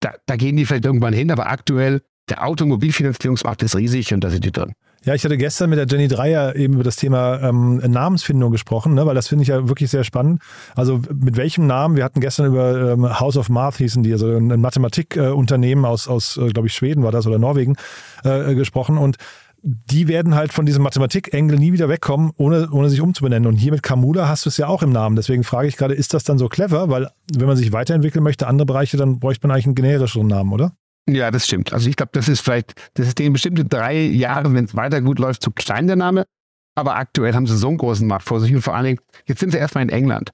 Da, 0.00 0.14
da 0.26 0.36
gehen 0.36 0.56
die 0.56 0.64
vielleicht 0.64 0.84
irgendwann 0.84 1.12
hin, 1.12 1.30
aber 1.30 1.48
aktuell, 1.48 2.02
der 2.30 2.46
Automobilfinanzierungsmarkt 2.46 3.62
ist 3.62 3.74
riesig 3.74 4.14
und 4.14 4.22
da 4.22 4.30
sind 4.30 4.44
die 4.44 4.52
drin. 4.52 4.74
Ja, 5.08 5.14
ich 5.14 5.24
hatte 5.24 5.38
gestern 5.38 5.70
mit 5.70 5.78
der 5.78 5.86
Jenny 5.86 6.06
Dreier 6.06 6.54
eben 6.54 6.74
über 6.74 6.84
das 6.84 6.96
Thema 6.96 7.40
ähm, 7.40 7.76
Namensfindung 7.78 8.52
gesprochen, 8.52 8.92
ne, 8.92 9.06
weil 9.06 9.14
das 9.14 9.26
finde 9.26 9.40
ich 9.40 9.48
ja 9.48 9.66
wirklich 9.66 9.88
sehr 9.88 10.04
spannend. 10.04 10.42
Also 10.76 11.00
mit 11.14 11.38
welchem 11.38 11.66
Namen, 11.66 11.96
wir 11.96 12.04
hatten 12.04 12.20
gestern 12.20 12.44
über 12.44 12.92
ähm, 12.92 13.18
House 13.18 13.38
of 13.38 13.48
Math 13.48 13.78
hießen 13.78 14.02
die, 14.02 14.12
also 14.12 14.36
ein 14.36 14.60
Mathematikunternehmen 14.60 15.84
äh, 15.84 15.86
aus, 15.86 16.08
aus 16.08 16.36
äh, 16.36 16.48
glaube 16.48 16.68
ich, 16.68 16.74
Schweden 16.74 17.04
war 17.04 17.10
das 17.10 17.26
oder 17.26 17.38
Norwegen 17.38 17.76
äh, 18.22 18.54
gesprochen 18.54 18.98
und 18.98 19.16
die 19.62 20.08
werden 20.08 20.34
halt 20.34 20.52
von 20.52 20.66
diesem 20.66 20.82
Mathematik-Engel 20.82 21.56
nie 21.56 21.72
wieder 21.72 21.88
wegkommen, 21.88 22.32
ohne, 22.36 22.68
ohne 22.70 22.90
sich 22.90 23.00
umzubenennen. 23.00 23.48
Und 23.48 23.56
hier 23.56 23.72
mit 23.72 23.82
Kamula 23.82 24.28
hast 24.28 24.44
du 24.44 24.50
es 24.50 24.58
ja 24.58 24.66
auch 24.66 24.82
im 24.82 24.90
Namen. 24.90 25.16
Deswegen 25.16 25.42
frage 25.42 25.68
ich 25.68 25.78
gerade, 25.78 25.94
ist 25.94 26.12
das 26.12 26.24
dann 26.24 26.36
so 26.36 26.50
clever? 26.50 26.90
Weil 26.90 27.08
wenn 27.34 27.46
man 27.46 27.56
sich 27.56 27.72
weiterentwickeln 27.72 28.22
möchte, 28.22 28.46
andere 28.46 28.66
Bereiche, 28.66 28.98
dann 28.98 29.20
bräuchte 29.20 29.46
man 29.46 29.54
eigentlich 29.54 29.66
einen 29.66 29.74
generischeren 29.74 30.26
Namen, 30.26 30.52
oder? 30.52 30.72
Ja, 31.08 31.30
das 31.30 31.46
stimmt. 31.46 31.72
Also 31.72 31.88
ich 31.88 31.96
glaube, 31.96 32.10
das 32.12 32.28
ist 32.28 32.40
vielleicht, 32.40 32.74
das 32.94 33.08
ist 33.08 33.18
denen 33.18 33.32
bestimmte 33.32 33.64
drei 33.64 33.98
Jahre, 33.98 34.52
wenn 34.52 34.66
es 34.66 34.76
weiter 34.76 35.00
gut 35.00 35.18
läuft, 35.18 35.42
zu 35.42 35.50
klein 35.50 35.86
der 35.86 35.96
Name. 35.96 36.24
Aber 36.76 36.96
aktuell 36.96 37.34
haben 37.34 37.46
sie 37.46 37.56
so 37.56 37.68
einen 37.68 37.78
großen 37.78 38.06
Markt 38.06 38.24
vor 38.24 38.40
sich 38.40 38.54
und 38.54 38.62
vor 38.62 38.74
allen 38.74 38.84
Dingen, 38.84 39.00
jetzt 39.26 39.40
sind 39.40 39.50
sie 39.50 39.58
erstmal 39.58 39.82
in 39.82 39.90
England. 39.90 40.30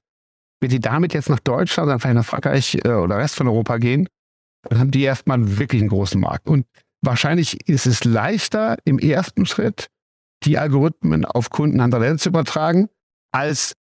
Wenn 0.61 0.71
sie 0.71 0.81
damit 0.81 1.15
jetzt 1.15 1.31
nach 1.31 1.39
Deutschland, 1.39 1.89
dann 1.89 2.01
vielleicht 2.01 2.17
nach 2.17 2.25
Frankreich 2.25 2.79
äh, 2.85 2.89
oder 2.91 3.19
Rest 3.19 3.37
von 3.37 3.47
Europa 3.47 3.79
gehen, 3.79 4.09
dann 4.69 4.79
haben 4.79 4.91
die 4.91 5.03
erstmal 5.03 5.59
wirklich 5.59 5.81
einen 5.81 5.91
großen 5.91 6.21
Markt. 6.21 6.49
Und 6.49 6.67
wahrscheinlich 7.03 7.69
ist 7.69 7.87
es 7.87 8.05
leichter 8.05 8.77
im 8.85 8.99
ersten 8.99 9.47
Schritt, 9.47 9.89
die 10.43 10.59
Algorithmen 10.59 11.25
auf 11.25 11.51
Kunden 11.51 11.81
anderer 11.81 12.01
Länder 12.01 12.19
zu 12.19 12.31
übertragen, 12.31 12.89
als 13.33 13.75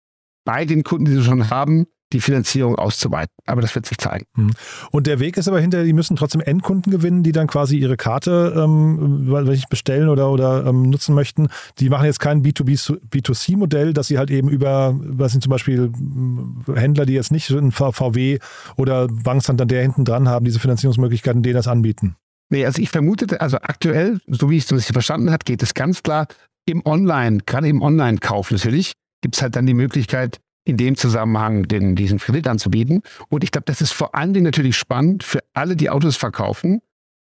bei 0.44 0.64
den 0.64 0.84
Kunden, 0.84 1.06
die 1.06 1.12
sie 1.12 1.24
schon 1.24 1.50
haben, 1.50 1.86
die 2.14 2.20
Finanzierung 2.20 2.76
auszuweiten. 2.76 3.34
Aber 3.44 3.60
das 3.60 3.74
wird 3.74 3.86
sich 3.86 3.98
zeigen. 3.98 4.24
Hm. 4.34 4.52
Und 4.90 5.06
der 5.06 5.20
Weg 5.20 5.36
ist 5.36 5.48
aber 5.48 5.60
hinterher, 5.60 5.84
die 5.84 5.92
müssen 5.92 6.16
trotzdem 6.16 6.40
Endkunden 6.40 6.90
gewinnen, 6.90 7.22
die 7.22 7.32
dann 7.32 7.46
quasi 7.46 7.76
ihre 7.76 7.96
Karte 7.96 8.54
ähm, 8.56 9.28
ich 9.50 9.68
bestellen 9.68 10.08
oder, 10.08 10.30
oder 10.30 10.64
ähm, 10.66 10.88
nutzen 10.88 11.14
möchten. 11.14 11.48
Die 11.78 11.90
machen 11.90 12.06
jetzt 12.06 12.20
kein 12.20 12.42
B2B, 12.42 12.98
B2C-Modell, 13.10 13.92
dass 13.92 14.06
sie 14.06 14.18
halt 14.18 14.30
eben 14.30 14.48
über, 14.48 14.94
was 14.98 15.32
sind 15.32 15.42
zum 15.42 15.50
Beispiel 15.50 15.92
hm, 15.94 16.64
Händler, 16.74 17.04
die 17.04 17.14
jetzt 17.14 17.32
nicht 17.32 17.50
ein 17.50 17.72
VW 17.72 18.38
oder 18.76 19.08
Bank 19.08 19.42
Santander 19.42 19.80
hinten 19.80 20.04
dran 20.04 20.28
haben, 20.28 20.44
diese 20.44 20.60
Finanzierungsmöglichkeiten, 20.60 21.42
denen 21.42 21.56
das 21.56 21.68
anbieten. 21.68 22.16
Nee, 22.50 22.64
also 22.64 22.80
ich 22.80 22.90
vermute, 22.90 23.40
also 23.40 23.56
aktuell, 23.56 24.20
so 24.28 24.48
wie 24.50 24.58
ich 24.58 24.70
es 24.70 24.86
verstanden 24.86 25.30
habe, 25.30 25.44
geht 25.44 25.62
es 25.62 25.74
ganz 25.74 26.02
klar 26.02 26.28
im 26.66 26.84
Online, 26.86 27.38
gerade 27.44 27.68
im 27.68 27.82
Online-Kauf 27.82 28.50
natürlich, 28.50 28.92
gibt 29.22 29.36
es 29.36 29.42
halt 29.42 29.56
dann 29.56 29.66
die 29.66 29.74
Möglichkeit, 29.74 30.40
in 30.64 30.76
dem 30.76 30.96
Zusammenhang 30.96 31.64
den, 31.64 31.94
diesen 31.94 32.18
Kredit 32.18 32.48
anzubieten. 32.48 33.02
Und 33.28 33.44
ich 33.44 33.50
glaube, 33.50 33.66
das 33.66 33.80
ist 33.80 33.92
vor 33.92 34.14
allen 34.14 34.32
Dingen 34.32 34.44
natürlich 34.44 34.76
spannend 34.76 35.22
für 35.22 35.40
alle, 35.52 35.76
die 35.76 35.90
Autos 35.90 36.16
verkaufen, 36.16 36.80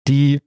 die 0.07 0.41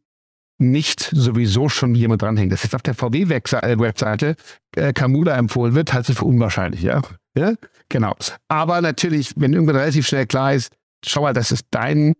nicht 0.57 1.01
sowieso 1.13 1.67
schon 1.67 1.95
jemand 1.95 2.21
dranhängt. 2.21 2.51
Das 2.51 2.63
ist 2.63 2.75
auf 2.75 2.81
der 2.81 2.93
VW-Webseite 2.93 4.35
äh, 4.75 4.93
Kamula 4.93 5.35
empfohlen 5.35 5.75
wird, 5.75 5.93
halte 5.93 6.13
ich 6.13 6.17
für 6.17 6.25
unwahrscheinlich, 6.25 6.81
ja? 6.81 7.01
ja. 7.37 7.53
Genau. 7.89 8.15
Aber 8.47 8.81
natürlich, 8.81 9.33
wenn 9.35 9.53
irgendwann 9.53 9.75
relativ 9.75 10.07
schnell 10.07 10.25
klar 10.25 10.53
ist, 10.53 10.71
schau 11.05 11.21
mal, 11.21 11.33
das 11.33 11.51
ist 11.51 11.67
dein, 11.71 12.13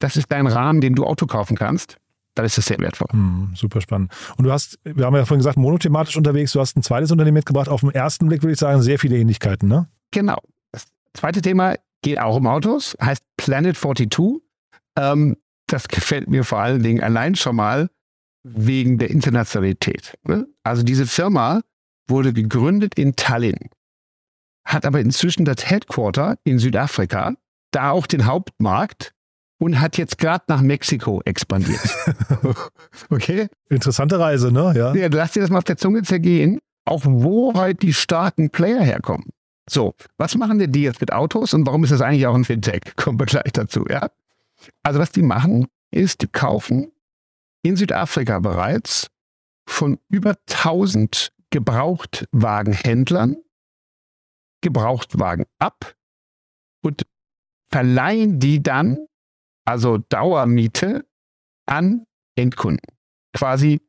das 0.00 0.16
ist 0.16 0.30
dein 0.32 0.46
Rahmen, 0.46 0.80
den 0.80 0.94
du 0.94 1.04
Auto 1.04 1.26
kaufen 1.26 1.56
kannst, 1.56 1.96
dann 2.34 2.44
ist 2.44 2.58
das 2.58 2.66
sehr 2.66 2.78
wertvoll. 2.78 3.08
Hm, 3.10 3.52
super 3.54 3.80
spannend. 3.80 4.12
Und 4.36 4.44
du 4.44 4.52
hast, 4.52 4.78
wir 4.84 5.06
haben 5.06 5.14
ja 5.14 5.24
vorhin 5.24 5.38
gesagt, 5.38 5.56
monothematisch 5.56 6.16
unterwegs, 6.16 6.52
du 6.52 6.60
hast 6.60 6.76
ein 6.76 6.82
zweites 6.82 7.10
Unternehmen 7.10 7.36
mitgebracht. 7.36 7.68
Auf 7.68 7.80
den 7.80 7.90
ersten 7.90 8.26
Blick 8.26 8.42
würde 8.42 8.52
ich 8.52 8.58
sagen, 8.58 8.82
sehr 8.82 8.98
viele 8.98 9.16
Ähnlichkeiten, 9.16 9.68
ne? 9.68 9.88
Genau. 10.16 10.38
Das 10.72 10.86
zweite 11.12 11.42
Thema 11.42 11.74
geht 12.00 12.18
auch 12.18 12.36
um 12.36 12.46
Autos, 12.46 12.96
heißt 13.02 13.22
Planet 13.36 13.76
42. 13.76 14.40
Ähm, 14.96 15.36
das 15.66 15.88
gefällt 15.88 16.30
mir 16.30 16.42
vor 16.42 16.58
allen 16.58 16.82
Dingen 16.82 17.02
allein 17.02 17.34
schon 17.34 17.56
mal 17.56 17.90
wegen 18.42 18.96
der 18.96 19.10
Internationalität. 19.10 20.16
Ne? 20.22 20.46
Also 20.62 20.82
diese 20.82 21.06
Firma 21.06 21.60
wurde 22.08 22.32
gegründet 22.32 22.98
in 22.98 23.14
Tallinn, 23.14 23.68
hat 24.64 24.86
aber 24.86 25.00
inzwischen 25.00 25.44
das 25.44 25.68
Headquarter 25.68 26.38
in 26.44 26.58
Südafrika, 26.58 27.34
da 27.70 27.90
auch 27.90 28.06
den 28.06 28.24
Hauptmarkt 28.24 29.12
und 29.58 29.80
hat 29.80 29.98
jetzt 29.98 30.16
gerade 30.16 30.44
nach 30.48 30.62
Mexiko 30.62 31.20
expandiert. 31.26 31.94
okay. 33.10 33.48
Interessante 33.68 34.18
Reise, 34.18 34.50
ne? 34.50 34.72
Ja. 34.74 34.94
ja. 34.94 35.08
Lass 35.10 35.32
dir 35.32 35.40
das 35.40 35.50
mal 35.50 35.58
auf 35.58 35.64
der 35.64 35.76
Zunge 35.76 36.02
zergehen, 36.04 36.58
auch 36.86 37.02
wo 37.04 37.52
halt 37.52 37.82
die 37.82 37.92
starken 37.92 38.48
Player 38.48 38.80
herkommen. 38.80 39.26
So, 39.68 39.94
was 40.16 40.36
machen 40.36 40.58
denn 40.58 40.72
die 40.72 40.82
jetzt 40.82 41.00
mit 41.00 41.12
Autos 41.12 41.52
und 41.52 41.66
warum 41.66 41.82
ist 41.84 41.90
das 41.90 42.00
eigentlich 42.00 42.26
auch 42.26 42.34
ein 42.34 42.44
Fintech? 42.44 42.82
Kommen 42.96 43.18
wir 43.18 43.26
gleich 43.26 43.52
dazu, 43.52 43.84
ja? 43.88 44.10
Also, 44.82 44.98
was 44.98 45.10
die 45.10 45.22
machen, 45.22 45.66
ist, 45.90 46.22
die 46.22 46.28
kaufen 46.28 46.92
in 47.62 47.76
Südafrika 47.76 48.38
bereits 48.38 49.08
von 49.68 49.98
über 50.08 50.36
1000 50.48 51.32
Gebrauchtwagenhändlern 51.50 53.36
Gebrauchtwagen 54.62 55.46
ab 55.58 55.94
und 56.82 57.06
verleihen 57.70 58.38
die 58.38 58.62
dann, 58.62 59.06
also 59.64 59.98
Dauermiete, 59.98 61.06
an 61.66 62.06
Endkunden. 62.36 62.86
Quasi 63.32 63.80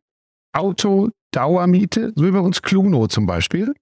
Auto-Dauermiete, 0.53 2.13
so 2.15 2.25
wie 2.25 2.31
bei 2.31 2.39
uns 2.39 2.61
Cluno 2.61 3.07
zum 3.07 3.25
Beispiel 3.25 3.73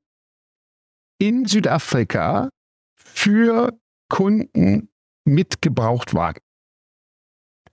in 1.18 1.46
Südafrika 1.46 2.50
für 2.96 3.78
Kunden 4.10 4.90
mit 5.26 5.62
Gebrauchtwagen. 5.62 6.42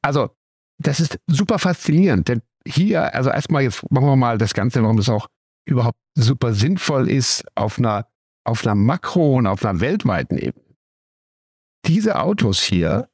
Also, 0.00 0.30
das 0.78 1.00
ist 1.00 1.18
super 1.26 1.58
faszinierend, 1.58 2.28
denn 2.28 2.42
hier, 2.66 3.14
also 3.14 3.30
erstmal 3.30 3.62
jetzt 3.62 3.88
machen 3.90 4.06
wir 4.06 4.16
mal 4.16 4.38
das 4.38 4.54
Ganze, 4.54 4.82
warum 4.82 4.96
das 4.96 5.08
auch 5.08 5.28
überhaupt 5.64 5.98
super 6.16 6.54
sinnvoll 6.54 7.08
ist 7.10 7.44
auf 7.54 7.78
einer, 7.78 8.08
auf 8.44 8.64
einer 8.64 8.74
Makro- 8.74 9.36
und 9.36 9.46
auf 9.46 9.64
einer 9.64 9.80
weltweiten 9.80 10.38
Ebene. 10.38 10.64
Diese 11.86 12.20
Autos 12.20 12.62
hier, 12.62 13.08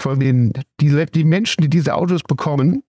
von 0.00 0.18
den, 0.18 0.52
die, 0.80 1.06
die 1.06 1.24
Menschen, 1.24 1.62
die 1.62 1.68
diese 1.68 1.94
Autos 1.94 2.22
bekommen, 2.22 2.82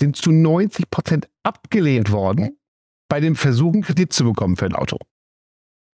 sind 0.00 0.16
zu 0.16 0.32
90 0.32 0.90
Prozent 0.90 1.28
abgelehnt 1.42 2.10
worden 2.10 2.58
bei 3.08 3.20
dem 3.20 3.36
Versuchen, 3.36 3.82
Kredit 3.82 4.12
zu 4.12 4.24
bekommen 4.24 4.56
für 4.56 4.66
ein 4.66 4.74
Auto. 4.74 4.98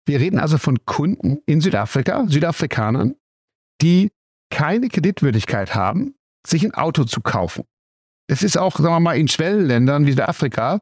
Wir 0.07 0.21
reden 0.21 0.39
also 0.39 0.57
von 0.57 0.85
Kunden 0.87 1.39
in 1.47 1.61
Südafrika, 1.61 2.27
Südafrikanern, 2.29 3.17
die 3.83 4.11
keine 4.51 4.89
Kreditwürdigkeit 4.89 5.75
haben, 5.75 6.15
sich 6.47 6.65
ein 6.65 6.75
Auto 6.75 7.05
zu 7.05 7.21
kaufen. 7.21 7.65
Das 8.29 8.43
ist 8.43 8.57
auch, 8.57 8.77
sagen 8.77 8.95
wir 8.95 9.01
mal, 9.01 9.19
in 9.19 9.29
Schwellenländern 9.29 10.07
wie 10.07 10.13
Südafrika 10.13 10.81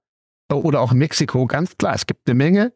oder 0.53 0.81
auch 0.81 0.93
Mexiko 0.93 1.47
ganz 1.47 1.77
klar. 1.77 1.95
Es 1.95 2.07
gibt 2.07 2.29
eine 2.29 2.35
Menge 2.35 2.73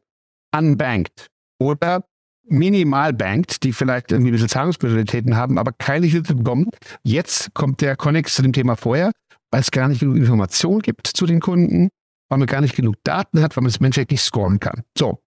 unbanked 0.56 1.26
oder 1.60 2.04
minimal 2.44 3.12
banked, 3.12 3.62
die 3.62 3.72
vielleicht 3.72 4.10
irgendwie 4.10 4.30
ein 4.30 4.32
bisschen 4.32 4.48
Zahlungsmodalitäten 4.48 5.36
haben, 5.36 5.58
aber 5.58 5.72
keine 5.72 6.06
Hilfe 6.06 6.34
bekommen. 6.34 6.70
Jetzt 7.02 7.52
kommt 7.54 7.82
der 7.82 7.96
Connex 7.96 8.34
zu 8.34 8.42
dem 8.42 8.54
Thema 8.54 8.76
vorher, 8.76 9.12
weil 9.50 9.60
es 9.60 9.70
gar 9.70 9.88
nicht 9.88 10.00
genug 10.00 10.16
Informationen 10.16 10.80
gibt 10.80 11.06
zu 11.06 11.26
den 11.26 11.40
Kunden, 11.40 11.90
weil 12.30 12.38
man 12.38 12.46
gar 12.46 12.62
nicht 12.62 12.74
genug 12.74 12.96
Daten 13.04 13.42
hat, 13.42 13.56
weil 13.56 13.62
man 13.62 13.70
das 13.70 13.80
menschlich 13.80 14.08
nicht 14.10 14.22
scoren 14.22 14.60
kann. 14.60 14.82
So, 14.96 15.20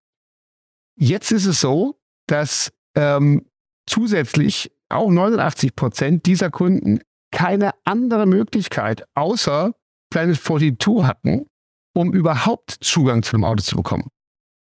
Jetzt 1.01 1.31
ist 1.31 1.48
es 1.48 1.60
so, 1.60 2.00
dass 2.27 2.72
ähm, 2.96 3.48
zusätzlich 3.88 4.72
auch 4.89 5.10
89 5.10 5.75
Prozent 5.75 6.27
dieser 6.27 6.51
Kunden 6.51 7.00
keine 7.31 7.72
andere 7.86 8.27
Möglichkeit 8.27 9.03
außer 9.15 9.74
Planet 10.12 10.39
42 10.39 11.03
hatten, 11.03 11.48
um 11.96 12.13
überhaupt 12.13 12.77
Zugang 12.81 13.24
zu 13.24 13.36
einem 13.36 13.46
Auto 13.46 13.63
zu 13.63 13.77
bekommen. 13.77 14.10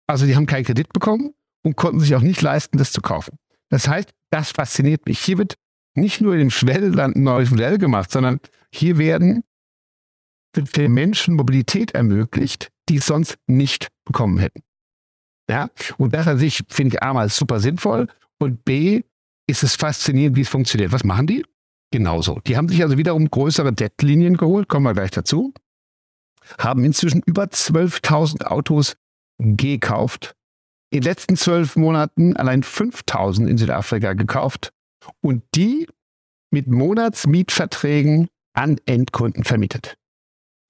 Also 0.09 0.27
die 0.27 0.35
haben 0.35 0.47
keinen 0.47 0.65
Kredit 0.65 0.93
bekommen 0.93 1.35
und 1.63 1.77
konnten 1.77 2.01
sich 2.01 2.17
auch 2.17 2.21
nicht 2.21 2.43
leisten, 2.43 2.79
das 2.79 2.91
zu 2.91 3.01
kaufen. 3.01 3.39
Das 3.69 3.87
heißt, 3.87 4.11
das 4.31 4.51
fasziniert 4.51 5.07
mich. 5.07 5.21
Hier 5.21 5.39
wird 5.39 5.55
nicht 5.95 6.21
nur 6.21 6.33
in 6.33 6.41
dem 6.41 6.51
Schwellenland 6.51 7.15
ein 7.15 7.23
neues 7.23 7.53
Modell 7.53 7.79
gemacht, 7.79 8.11
sondern 8.11 8.41
hier 8.73 8.99
werden 8.99 9.45
für 10.57 10.89
Menschen 10.89 11.37
Mobilität 11.37 11.93
ermöglicht, 11.93 12.73
die 12.89 12.97
es 12.97 13.07
sonst 13.07 13.37
nicht 13.47 13.87
bekommen 14.05 14.39
hätten. 14.39 14.63
Ja? 15.49 15.69
Und 15.99 16.15
das 16.15 16.27
an 16.27 16.39
sich 16.39 16.63
finde 16.69 16.97
ich 16.97 17.03
A 17.03 17.13
mal 17.13 17.29
super 17.29 17.61
sinnvoll 17.61 18.09
und 18.39 18.65
B 18.65 19.03
ist 19.47 19.63
es 19.63 19.77
faszinierend, 19.77 20.37
wie 20.37 20.43
es 20.43 20.49
funktioniert. 20.49 20.93
Was 20.93 21.05
machen 21.05 21.27
die? 21.27 21.45
Genauso. 21.91 22.41
Die 22.47 22.57
haben 22.57 22.69
sich 22.69 22.83
also 22.83 22.99
wiederum 22.99 23.31
größere 23.31 23.73
Debtlinien 23.73 24.37
geholt, 24.37 24.69
kommen 24.69 24.87
wir 24.87 24.95
gleich 24.95 25.11
dazu, 25.11 25.53
haben 26.59 26.85
inzwischen 26.85 27.23
über 27.25 27.45
12.000 27.45 28.47
Autos 28.47 28.97
gekauft. 29.39 30.35
In 30.91 31.01
den 31.01 31.05
letzten 31.05 31.37
zwölf 31.37 31.77
Monaten 31.77 32.37
allein 32.37 32.63
5.000 32.63 33.47
in 33.47 33.59
Südafrika 33.59 34.15
gekauft 34.15 34.73
und 35.21 35.43
die 35.55 35.87
mit 36.51 36.69
Monatsmietverträgen 36.69 38.29
an 38.55 38.79
Endkunden 38.87 39.45
vermietet. 39.45 39.97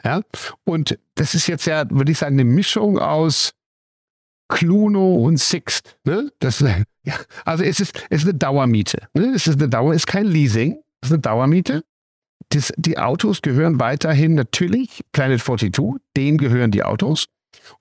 Ja? 0.03 0.23
Und 0.65 0.99
das 1.15 1.35
ist 1.35 1.47
jetzt 1.47 1.67
ja, 1.67 1.89
würde 1.91 2.13
ich 2.13 2.19
sagen, 2.19 2.37
eine 2.37 2.45
Mischung 2.45 2.99
aus 2.99 3.53
Cluno 4.49 5.15
und 5.15 5.39
Sixt. 5.39 5.99
Ne? 6.05 6.31
Das, 6.39 6.61
ja, 7.05 7.15
also 7.45 7.65
es 7.65 7.81
ist, 7.81 8.07
es 8.11 8.23
ist 8.23 8.29
eine 8.29 8.39
Dauermiete. 8.39 9.09
Ne? 9.15 9.33
Es 9.35 9.47
ist 9.47 9.61
eine 9.61 9.69
Dauer, 9.69 9.95
ist 9.95 10.07
kein 10.07 10.27
Leasing, 10.27 10.79
es 11.01 11.09
ist 11.09 11.13
eine 11.13 11.21
Dauermiete. 11.21 11.85
Das, 12.51 12.73
die 12.77 12.99
Autos 12.99 13.43
gehören 13.43 13.81
weiterhin 13.81 14.35
natürlich 14.35 15.03
Planet 15.13 15.41
42, 15.41 16.01
denen 16.17 16.39
gehören 16.39 16.71
die 16.71 16.83
Autos. 16.83 17.27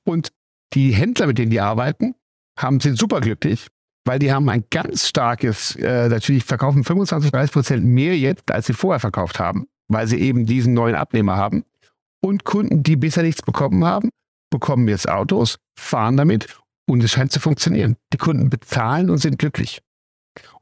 Und 0.04 0.32
die 0.74 0.92
Händler, 0.92 1.28
mit 1.28 1.38
denen 1.38 1.52
die 1.52 1.60
arbeiten, 1.60 2.16
haben, 2.58 2.80
sind 2.80 2.98
superglücklich, 2.98 3.68
weil 4.06 4.20
die 4.20 4.32
haben 4.32 4.50
ein 4.50 4.66
ganz 4.70 5.08
starkes, 5.08 5.76
äh, 5.76 6.10
natürlich 6.10 6.44
verkaufen 6.44 6.84
25, 6.84 7.32
30 7.32 7.52
Prozent 7.52 7.86
mehr 7.86 8.18
jetzt, 8.18 8.52
als 8.52 8.68
sie 8.68 8.74
vorher 8.74 9.00
verkauft 9.00 9.40
haben, 9.40 9.68
weil 9.88 10.08
sie 10.08 10.20
eben 10.20 10.46
diesen 10.46 10.74
neuen 10.74 10.96
Abnehmer 10.96 11.36
haben. 11.36 11.64
Und 12.22 12.46
Kunden, 12.46 12.84
die 12.84 12.96
bisher 12.96 13.24
nichts 13.24 13.42
bekommen 13.42 13.84
haben, 13.84 14.10
bekommen 14.54 14.88
jetzt 14.88 15.10
Autos, 15.10 15.58
fahren 15.78 16.18
damit 16.18 16.48
und 16.88 17.04
es 17.04 17.12
scheint 17.12 17.32
zu 17.32 17.40
funktionieren. 17.40 17.98
Die 18.14 18.18
Kunden 18.18 18.50
bezahlen 18.50 19.10
und 19.10 19.18
sind 19.18 19.40
glücklich. 19.40 19.80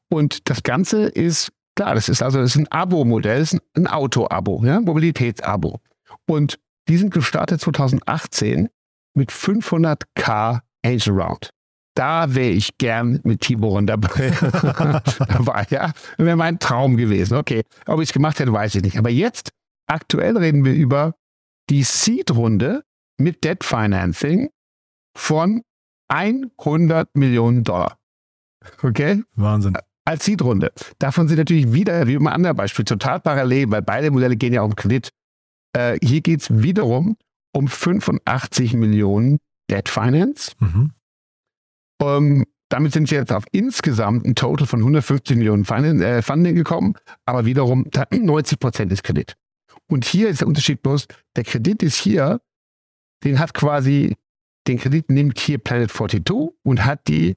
Und 0.09 0.49
das 0.49 0.63
Ganze 0.63 1.05
ist, 1.05 1.51
klar, 1.75 1.95
das 1.95 2.09
ist 2.09 2.21
also 2.21 2.39
das 2.39 2.51
ist 2.51 2.57
ein 2.57 2.71
Abo-Modell, 2.71 3.41
ist 3.41 3.57
ein 3.75 3.87
Auto-Abo, 3.87 4.63
ja? 4.65 4.81
Mobilitätsabo. 4.81 5.79
Und 6.27 6.59
die 6.87 6.97
sind 6.97 7.13
gestartet 7.13 7.61
2018 7.61 8.69
mit 9.13 9.31
500k 9.31 10.61
Angel 10.83 11.21
Round. 11.21 11.51
Da 11.95 12.33
wäre 12.33 12.51
ich 12.51 12.77
gern 12.77 13.19
mit 13.23 13.41
Tiboren 13.41 13.85
dabei. 13.85 14.31
dabei 15.27 15.67
ja, 15.69 15.91
wäre 16.17 16.37
mein 16.37 16.59
Traum 16.59 16.95
gewesen. 16.95 17.37
Okay, 17.37 17.63
ob 17.85 17.99
ich 17.99 18.09
es 18.09 18.13
gemacht 18.13 18.39
hätte, 18.39 18.53
weiß 18.53 18.75
ich 18.75 18.83
nicht. 18.83 18.97
Aber 18.97 19.09
jetzt, 19.09 19.51
aktuell 19.87 20.37
reden 20.37 20.63
wir 20.63 20.73
über 20.73 21.15
die 21.69 21.83
Seed-Runde 21.83 22.83
mit 23.21 23.43
Debt 23.43 23.63
Financing 23.63 24.49
von 25.17 25.61
100 26.09 27.15
Millionen 27.15 27.63
Dollar. 27.63 27.97
Okay? 28.83 29.23
Wahnsinn. 29.35 29.77
als 30.05 30.25
Seed-Runde. 30.25 30.71
Davon 30.99 31.27
sind 31.27 31.37
natürlich 31.37 31.73
wieder, 31.73 32.07
wie 32.07 32.15
im 32.15 32.27
anderen 32.27 32.55
Beispiel, 32.55 32.85
total 32.85 33.19
parallel, 33.19 33.71
weil 33.71 33.81
beide 33.81 34.11
Modelle 34.11 34.35
gehen 34.35 34.53
ja 34.53 34.61
um 34.61 34.75
Kredit. 34.75 35.09
Äh, 35.73 35.97
hier 36.03 36.21
geht 36.21 36.41
es 36.41 36.63
wiederum 36.63 37.17
um 37.53 37.67
85 37.67 38.73
Millionen 38.73 39.39
Debt 39.69 39.89
Finance. 39.89 40.51
Mhm. 40.59 40.91
Um, 42.01 42.07
ähm, 42.07 42.45
damit 42.69 42.93
sind 42.93 43.09
sie 43.09 43.15
jetzt 43.15 43.33
auf 43.33 43.43
insgesamt 43.51 44.25
ein 44.25 44.33
Total 44.33 44.65
von 44.65 44.79
150 44.79 45.37
Millionen 45.37 45.65
Funding, 45.65 46.01
äh, 46.01 46.21
Funding 46.21 46.55
gekommen, 46.55 46.93
aber 47.25 47.45
wiederum 47.45 47.85
90 48.11 48.59
Prozent 48.59 48.91
ist 48.91 49.03
Kredit. 49.03 49.35
Und 49.87 50.05
hier 50.05 50.29
ist 50.29 50.39
der 50.39 50.47
Unterschied 50.47 50.81
bloß, 50.81 51.07
der 51.35 51.43
Kredit 51.43 51.83
ist 51.83 51.97
hier, 51.97 52.39
den 53.23 53.39
hat 53.39 53.53
quasi, 53.53 54.15
den 54.67 54.79
Kredit 54.79 55.09
nimmt 55.09 55.39
hier 55.39 55.57
Planet 55.57 55.91
42 55.91 56.49
und 56.63 56.85
hat 56.85 57.07
die 57.07 57.35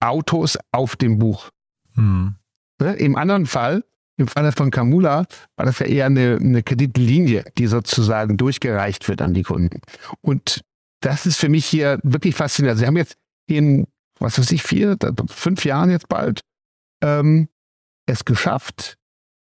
Autos 0.00 0.58
auf 0.72 0.96
dem 0.96 1.18
Buch. 1.18 1.50
Mhm. 1.94 2.36
Ne? 2.80 2.94
Im 2.94 3.16
anderen 3.16 3.46
Fall, 3.46 3.84
im 4.16 4.28
Falle 4.28 4.52
von 4.52 4.70
Kamula, 4.70 5.26
war 5.56 5.66
das 5.66 5.78
ja 5.78 5.86
eher 5.86 6.06
eine, 6.06 6.38
eine 6.40 6.62
Kreditlinie, 6.62 7.44
die 7.58 7.66
sozusagen 7.66 8.36
durchgereicht 8.36 9.08
wird 9.08 9.22
an 9.22 9.34
die 9.34 9.42
Kunden. 9.42 9.80
Und 10.20 10.62
das 11.00 11.26
ist 11.26 11.38
für 11.38 11.48
mich 11.48 11.66
hier 11.66 11.98
wirklich 12.02 12.34
faszinierend. 12.34 12.78
Sie 12.78 12.86
haben 12.86 12.96
jetzt 12.96 13.16
in 13.46 13.86
was 14.22 14.38
weiß 14.38 14.50
ich, 14.52 14.62
vier, 14.62 14.96
fünf 15.28 15.64
Jahren 15.64 15.90
jetzt 15.90 16.08
bald, 16.08 16.40
ähm, 17.02 17.48
es 18.06 18.24
geschafft, 18.24 18.96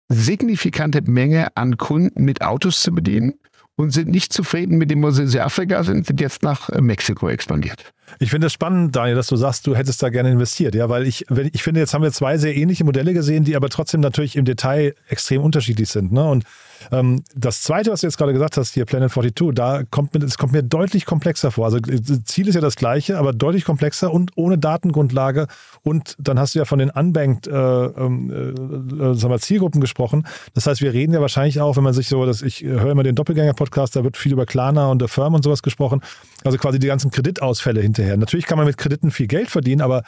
signifikante 0.10 1.02
Menge 1.04 1.56
an 1.56 1.78
Kunden 1.78 2.26
mit 2.26 2.42
Autos 2.42 2.82
zu 2.82 2.94
bedienen 2.94 3.36
und 3.76 3.92
sind 3.92 4.10
nicht 4.10 4.34
zufrieden 4.34 4.78
mit 4.78 4.92
dem, 4.92 5.02
wo 5.04 5.12
sie 5.12 5.24
in 5.24 5.40
Afrika 5.40 5.84
sind, 5.84 6.06
sind 6.06 6.22
jetzt 6.22 6.44
nach 6.44 6.70
äh, 6.70 6.82
Mexiko 6.82 7.30
expandiert. 7.30 7.94
Ich 8.20 8.30
finde 8.30 8.48
es 8.48 8.54
spannend, 8.54 8.96
Daniel, 8.96 9.16
dass 9.16 9.28
du 9.28 9.36
sagst, 9.36 9.68
du 9.68 9.76
hättest 9.76 10.02
da 10.04 10.10
gerne 10.10 10.32
investiert, 10.32 10.76
ja, 10.76 10.90
weil 10.90 11.08
ich, 11.08 11.26
ich 11.30 11.64
finde, 11.64 11.80
jetzt 11.80 11.94
haben 11.94 12.04
wir 12.04 12.12
zwei 12.12 12.38
sehr 12.38 12.56
ähnliche 12.56 12.84
Modelle 12.84 13.14
gesehen, 13.14 13.44
die 13.44 13.56
aber 13.56 13.70
trotzdem 13.70 14.02
natürlich 14.02 14.36
im 14.36 14.46
Detail 14.46 14.96
extrem 15.08 15.42
unterschiedlich 15.42 15.90
sind. 15.90 16.12
Ne? 16.12 16.24
Und 16.24 16.46
ähm, 16.92 17.24
das 17.36 17.62
zweite, 17.62 17.92
was 17.92 18.02
du 18.02 18.08
jetzt 18.08 18.18
gerade 18.18 18.34
gesagt 18.34 18.58
hast, 18.58 18.74
hier 18.74 18.86
Planet 18.86 19.12
42, 19.12 19.54
da 19.54 19.84
kommt 19.90 20.14
mir, 20.14 20.24
es 20.24 20.38
kommt 20.38 20.54
mir 20.54 20.64
deutlich 20.64 21.06
komplexer 21.06 21.52
vor. 21.52 21.66
Also 21.66 21.80
Ziel 22.26 22.48
ist 22.48 22.56
ja 22.56 22.62
das 22.62 22.76
gleiche, 22.76 23.18
aber 23.18 23.34
deutlich 23.34 23.66
komplexer 23.66 24.12
und 24.12 24.32
ohne 24.36 24.58
Datengrundlage. 24.58 25.48
Und 25.84 26.16
dann 26.20 26.40
hast 26.40 26.56
du 26.56 26.60
ja 26.60 26.66
von 26.66 26.80
den 26.80 26.90
unbanked 26.90 27.48
äh, 27.48 27.52
ähm, 27.52 28.32
äh, 28.32 29.14
sagen 29.16 29.34
wir, 29.34 29.40
Zielgruppen 29.40 29.82
gesprochen. 29.82 30.26
Das 30.54 30.68
heißt, 30.68 30.82
wir 30.82 30.94
reden 30.94 31.14
ja 31.14 31.22
wahrscheinlich 31.22 31.60
auch, 31.60 31.78
wenn 31.78 31.84
man 31.84 31.94
sich 31.94 32.08
so, 32.08 32.26
dass 32.26 32.42
ich 32.42 32.62
höre 32.64 32.92
immer 32.92 33.04
den 33.04 33.16
Doppelgänger-Podcast, 33.16 33.96
da 33.96 34.04
wird 34.04 34.18
viel 34.18 34.34
über 34.34 34.46
Klarna 34.46 34.88
und 34.88 35.00
der 35.00 35.08
Firm 35.08 35.34
und 35.34 35.44
sowas 35.44 35.64
gesprochen. 35.64 36.02
Also 36.44 36.58
quasi 36.58 36.80
die 36.80 36.88
ganzen 36.88 37.12
Kreditausfälle 37.12 37.82
hinterher. 38.02 38.18
Natürlich 38.18 38.46
kann 38.46 38.58
man 38.58 38.68
mit 38.68 38.78
Krediten 38.78 39.12
viel 39.12 39.28
Geld 39.28 39.50
verdienen, 39.50 39.82
aber 39.82 40.04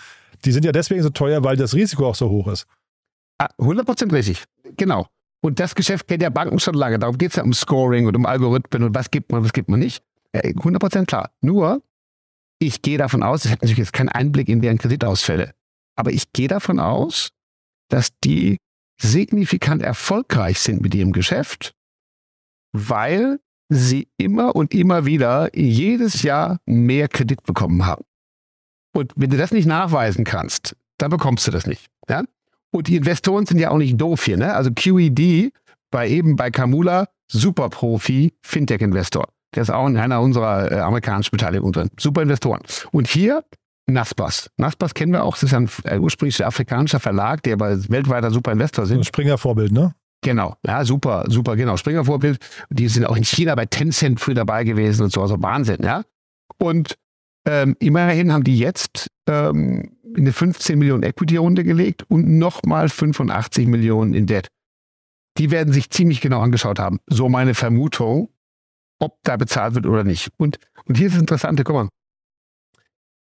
die 0.46 0.52
sind 0.52 0.66
ja 0.66 0.72
deswegen 0.72 1.04
so 1.04 1.10
teuer, 1.10 1.44
weil 1.44 1.56
das 1.56 1.74
Risiko 1.74 2.08
auch 2.08 2.16
so 2.16 2.30
hoch 2.30 2.48
ist. 2.48 2.66
100% 3.40 4.12
ah, 4.12 4.16
richtig. 4.16 4.44
Genau. 4.78 5.08
Und 5.42 5.60
das 5.60 5.76
Geschäft 5.76 6.08
kennt 6.08 6.22
ja 6.22 6.30
Banken 6.30 6.60
schon 6.60 6.76
lange. 6.76 7.00
Darum 7.00 7.18
geht 7.18 7.32
es 7.32 7.36
ja 7.36 7.44
um 7.44 7.54
Scoring 7.54 8.08
und 8.08 8.16
um 8.16 8.26
Algorithmen 8.26 8.84
und 8.84 8.96
was 8.96 9.12
gibt 9.12 9.32
man, 9.32 9.44
was 9.44 9.54
gibt 9.54 9.70
man 9.70 9.80
nicht. 9.80 10.04
100% 10.34 11.06
klar. 11.06 11.32
Nur, 11.42 11.82
ich 12.60 12.82
gehe 12.82 12.98
davon 12.98 13.24
aus, 13.24 13.46
ich 13.46 13.52
habe 13.52 13.60
natürlich 13.60 13.80
jetzt 13.80 13.94
keinen 13.94 14.10
Einblick 14.10 14.48
in 14.48 14.62
deren 14.62 14.78
Kreditausfälle, 14.78 15.54
aber 15.96 16.12
ich 16.12 16.32
gehe 16.32 16.48
davon 16.48 16.80
aus, 16.80 17.30
dass 17.90 18.18
die 18.24 18.58
signifikant 19.00 19.84
erfolgreich 19.84 20.60
sind 20.60 20.82
mit 20.82 20.96
ihrem 20.96 21.12
Geschäft, 21.12 21.74
weil 22.72 23.40
sie 23.70 24.08
immer 24.18 24.56
und 24.56 24.74
immer 24.74 25.06
wieder 25.06 25.56
jedes 25.58 26.24
Jahr 26.24 26.60
mehr 26.66 27.08
Kredit 27.08 27.44
bekommen 27.44 27.86
haben. 27.86 28.04
Und 28.96 29.12
wenn 29.16 29.30
du 29.30 29.38
das 29.38 29.52
nicht 29.52 29.66
nachweisen 29.66 30.24
kannst, 30.24 30.76
dann 30.98 31.10
bekommst 31.10 31.48
du 31.48 31.52
das 31.52 31.66
nicht. 31.66 31.88
Ja? 32.08 32.24
Und 32.72 32.88
die 32.88 32.96
Investoren 32.96 33.46
sind 33.46 33.60
ja 33.60 33.72
auch 33.72 33.78
nicht 33.78 34.00
doof 34.00 34.26
hier. 34.26 34.38
Ne? 34.38 34.54
Also 34.54 34.72
QED 34.72 35.52
bei 35.92 36.10
eben 36.10 36.36
bei 36.36 36.52
Kamula, 36.52 37.08
super 37.28 37.70
Profi, 37.70 38.34
Fintech-Investor. 38.42 39.28
Der 39.56 39.62
ist 39.62 39.70
auch 39.70 39.88
in 39.88 39.98
einer 39.98 40.22
unserer 40.22 40.72
äh, 40.72 40.80
amerikanischen 40.80 41.32
Beteiligungen 41.32 41.74
drin. 41.74 41.90
Super 42.00 42.24
Investoren. 42.24 42.62
Und 42.92 43.08
hier 43.08 43.44
Naspas. 43.86 44.50
Naspas 44.58 44.94
kennen 44.94 45.12
wir 45.12 45.24
auch. 45.24 45.36
Das 45.36 45.44
ist 45.44 45.54
ein 45.54 45.70
äh, 45.84 46.00
ursprünglich 46.00 46.44
afrikanischer 46.44 47.00
Verlag, 47.00 47.44
der 47.44 47.54
aber 47.54 47.78
weltweiter 47.90 48.32
super 48.32 48.52
Investor 48.52 48.86
sind. 48.86 49.06
Springer-Vorbild, 49.06 49.72
ne? 49.72 49.94
Genau, 50.24 50.56
ja, 50.66 50.86
super, 50.86 51.26
super, 51.28 51.56
genau. 51.56 51.78
Springer-Vorbild. 51.78 52.38
Die 52.70 52.88
sind 52.88 53.06
auch 53.06 53.16
in 53.16 53.24
China 53.24 53.56
bei 53.56 53.66
Tencent 53.66 54.20
früh 54.20 54.34
dabei 54.34 54.64
gewesen 54.64 55.04
und 55.04 55.12
so, 55.12 55.22
also 55.22 55.42
Wahnsinn, 55.42 55.84
ja. 55.84 56.04
Und 56.58 56.98
ähm, 57.46 57.76
immerhin 57.80 58.32
haben 58.32 58.44
die 58.44 58.58
jetzt 58.58 59.08
ähm, 59.28 59.98
eine 60.16 60.32
15 60.32 60.80
Millionen 60.80 61.04
Equity-Runde 61.04 61.64
gelegt 61.64 62.06
und 62.10 62.28
nochmal 62.38 62.88
85 62.90 63.68
Millionen 63.68 64.14
in 64.14 64.26
Debt. 64.26 64.48
Die 65.38 65.52
werden 65.52 65.74
sich 65.74 65.90
ziemlich 65.90 66.22
genau 66.22 66.42
angeschaut 66.42 66.80
haben. 66.80 67.00
So 67.08 67.28
meine 67.28 67.54
Vermutung, 67.54 68.30
ob 69.00 69.18
da 69.24 69.36
bezahlt 69.36 69.76
wird 69.76 69.88
oder 69.88 70.04
nicht. 70.04 70.30
Und, 70.38 70.58
und 70.86 70.98
hier 70.98 71.08
ist 71.08 71.14
das 71.14 71.22
Interessante, 71.22 71.64
guck 71.64 71.76
mal. 71.76 71.90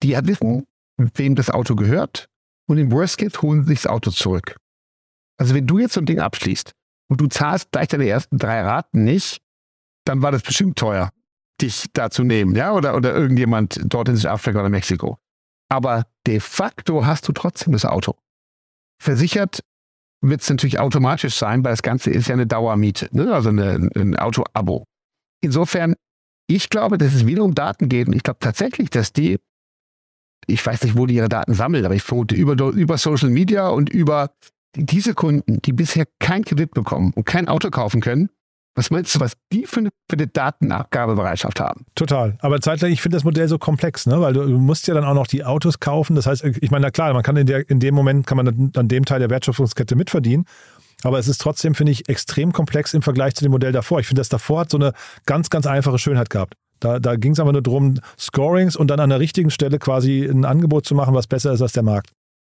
Die 0.03 0.17
wissen, 0.23 0.65
wem 0.97 1.35
das 1.35 1.49
Auto 1.49 1.75
gehört 1.75 2.27
und 2.67 2.77
im 2.77 2.91
Worst 2.91 3.17
Case 3.17 3.41
holen 3.41 3.63
sie 3.63 3.69
sich 3.69 3.81
das 3.83 3.91
Auto 3.91 4.12
zurück. 4.12 4.57
Also 5.38 5.53
wenn 5.53 5.67
du 5.67 5.79
jetzt 5.79 5.93
so 5.93 6.01
ein 6.01 6.05
Ding 6.05 6.19
abschließt 6.19 6.73
und 7.10 7.19
du 7.19 7.28
zahlst 7.28 7.72
gleich 7.72 7.88
deine 7.88 8.08
ersten 8.08 8.38
drei 8.38 8.62
Raten 8.62 9.04
nicht, 9.04 9.41
dann 10.06 10.22
war 10.22 10.32
das 10.32 10.43
bestimmt 10.43 10.78
teuer, 10.78 11.12
dich 11.62 11.86
da 11.93 12.10
zu 12.10 12.24
nehmen, 12.24 12.56
ja, 12.56 12.72
oder, 12.74 12.95
oder 12.95 13.13
irgendjemand 13.13 13.80
dort 13.84 14.10
in 14.10 14.15
Südafrika 14.15 14.60
oder 14.60 14.69
Mexiko. 14.69 15.17
Aber 15.69 16.06
de 16.26 16.39
facto 16.39 17.06
hast 17.06 17.28
du 17.28 17.32
trotzdem 17.32 17.74
das 17.74 17.86
Auto. 17.86 18.15
Versichert 19.02 19.63
wird 20.22 20.41
es 20.41 20.50
natürlich 20.50 20.80
automatisch 20.80 21.36
sein, 21.36 21.63
weil 21.63 21.72
das 21.72 21.84
Ganze 21.84 22.10
ist 22.10 22.28
ja 22.28 22.34
eine 22.34 22.48
Dauermiete, 22.48 23.10
ne? 23.12 23.34
also 23.34 23.50
eine, 23.50 23.89
ein 23.95 24.17
Auto-Abo. 24.17 24.86
Insofern, 25.41 25.95
ich 26.48 26.69
glaube, 26.69 26.98
dass 26.98 27.13
es 27.13 27.26
wieder 27.26 27.43
um 27.43 27.56
Daten 27.56 27.88
geht 27.88 28.08
und 28.08 28.13
ich 28.13 28.24
glaube 28.24 28.39
tatsächlich, 28.39 28.89
dass 28.89 29.13
die, 29.13 29.39
ich 30.48 30.65
weiß 30.65 30.84
nicht, 30.84 30.98
wo 30.98 31.06
die 31.06 31.15
ihre 31.15 31.30
Daten 31.30 31.54
sammeln, 31.54 31.86
aber 31.86 31.95
ich 31.95 32.04
vermute 32.04 32.36
über, 32.36 32.56
über 32.72 32.98
Social 32.98 33.30
Media 33.30 33.69
und 33.69 33.89
über 33.89 34.32
diese 34.75 35.13
Kunden, 35.13 35.62
die 35.62 35.73
bisher 35.73 36.05
kein 36.19 36.43
Kredit 36.43 36.71
bekommen 36.71 37.12
und 37.15 37.25
kein 37.25 37.47
Auto 37.47 37.69
kaufen 37.69 38.01
können, 38.01 38.29
was 38.75 38.91
meinst 38.91 39.13
du, 39.13 39.19
was 39.19 39.34
die 39.51 39.65
für 39.65 39.82
eine, 39.82 39.89
für 40.10 40.13
eine 40.15 40.27
Datenabgabebereitschaft 40.27 41.60
haben? 41.60 41.86
Total. 41.95 42.38
Aber 42.39 42.62
zeitgleich, 42.62 42.93
ich 42.93 43.01
finde 43.01 43.17
das 43.17 43.23
Modell 43.23 43.47
so 43.47 43.58
komplex, 43.58 44.05
ne? 44.05 44.21
weil 44.21 44.34
du, 44.34 44.45
du, 44.45 44.58
musst 44.58 44.88
ja 44.88 44.93
dann 44.93 45.03
auch 45.03 45.13
noch 45.13 45.27
die 45.27 45.43
Autos 45.43 45.79
kaufen. 45.79 46.15
Das 46.15 46.25
heißt, 46.25 46.43
ich 46.43 46.71
meine, 46.71 46.86
na 46.86 46.91
klar, 46.91 47.13
man 47.13 47.23
kann 47.23 47.36
in, 47.36 47.45
der, 47.45 47.69
in 47.69 47.79
dem 47.79 47.93
Moment, 47.93 48.25
kann 48.25 48.38
man 48.38 48.71
an 48.75 48.88
dem 48.88 49.05
Teil 49.05 49.19
der 49.19 49.29
Wertschöpfungskette 49.29 49.95
mitverdienen. 49.95 50.45
Aber 51.03 51.19
es 51.19 51.27
ist 51.27 51.41
trotzdem, 51.41 51.75
finde 51.75 51.91
ich, 51.91 52.08
extrem 52.10 52.51
komplex 52.51 52.93
im 52.93 53.01
Vergleich 53.01 53.36
zu 53.36 53.43
dem 53.43 53.51
Modell 53.51 53.71
davor. 53.71 53.99
Ich 53.99 54.08
finde, 54.08 54.21
das 54.21 54.29
davor 54.29 54.62
hat 54.62 54.71
so 54.71 54.77
eine 54.77 54.93
ganz, 55.25 55.49
ganz 55.49 55.65
einfache 55.65 55.97
Schönheit 55.97 56.29
gehabt. 56.29 56.53
Da, 56.79 56.99
da 56.99 57.15
ging 57.15 57.34
es 57.34 57.39
einfach 57.39 57.51
nur 57.51 57.62
darum, 57.62 57.95
Scorings 58.17 58.75
und 58.75 58.88
dann 58.88 59.01
an 59.01 59.10
der 59.10 59.19
richtigen 59.19 59.49
Stelle 59.49 59.79
quasi 59.79 60.23
ein 60.23 60.45
Angebot 60.45 60.86
zu 60.86 60.95
machen, 60.95 61.13
was 61.13 61.27
besser 61.27 61.51
ist 61.51 61.62
als 61.62 61.73
der 61.73 61.84
Markt. 61.84 62.12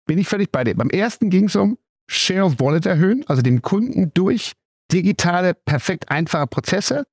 Bin 0.07 0.17
ich 0.17 0.27
völlig 0.27 0.51
bei 0.51 0.63
dir. 0.63 0.75
Beim 0.75 0.89
ersten 0.89 1.29
ging 1.29 1.45
es 1.45 1.55
um 1.55 1.77
Share 2.07 2.43
of 2.43 2.59
Wallet 2.59 2.85
erhöhen, 2.85 3.23
also 3.27 3.41
dem 3.41 3.61
Kunden 3.61 4.11
durch 4.13 4.53
digitale, 4.91 5.53
perfekt 5.53 6.09
einfache 6.09 6.47
Prozesse 6.47 7.05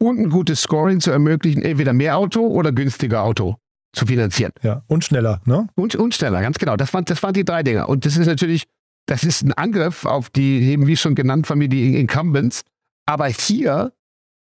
und 0.00 0.18
ein 0.18 0.30
gutes 0.30 0.62
Scoring 0.62 1.00
zu 1.00 1.10
ermöglichen, 1.10 1.62
entweder 1.62 1.92
mehr 1.92 2.16
Auto 2.16 2.46
oder 2.46 2.72
günstiger 2.72 3.22
Auto 3.22 3.56
zu 3.92 4.06
finanzieren. 4.06 4.52
Ja, 4.62 4.82
und 4.86 5.04
schneller, 5.04 5.40
ne? 5.44 5.66
Und, 5.74 5.94
und 5.96 6.14
schneller, 6.14 6.40
ganz 6.40 6.58
genau. 6.58 6.76
Das 6.76 6.92
waren, 6.94 7.04
das 7.04 7.22
waren 7.22 7.34
die 7.34 7.44
drei 7.44 7.62
Dinge. 7.62 7.86
Und 7.86 8.06
das 8.06 8.16
ist 8.16 8.26
natürlich, 8.26 8.64
das 9.06 9.24
ist 9.24 9.42
ein 9.42 9.52
Angriff 9.52 10.04
auf 10.04 10.30
die, 10.30 10.70
eben 10.70 10.86
wie 10.86 10.96
schon 10.96 11.14
genannt 11.14 11.46
von 11.46 11.58
mir, 11.58 11.68
die 11.68 11.98
Incumbents. 11.98 12.62
Aber 13.06 13.26
hier, 13.26 13.92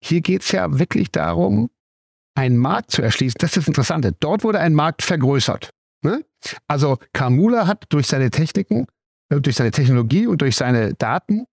hier 0.02 0.20
geht 0.20 0.42
es 0.42 0.52
ja 0.52 0.78
wirklich 0.78 1.10
darum, 1.10 1.70
einen 2.36 2.58
Markt 2.58 2.90
zu 2.90 3.02
erschließen. 3.02 3.38
Das 3.38 3.50
ist 3.50 3.56
das 3.56 3.68
Interessante. 3.68 4.12
Dort 4.20 4.44
wurde 4.44 4.60
ein 4.60 4.74
Markt 4.74 5.02
vergrößert. 5.02 5.70
Ne? 6.02 6.24
Also 6.68 6.98
Kamula 7.12 7.66
hat 7.66 7.86
durch 7.88 8.06
seine 8.06 8.30
Techniken, 8.30 8.86
durch 9.28 9.56
seine 9.56 9.70
Technologie 9.70 10.26
und 10.26 10.40
durch 10.42 10.56
seine 10.56 10.94
Daten 10.94 11.46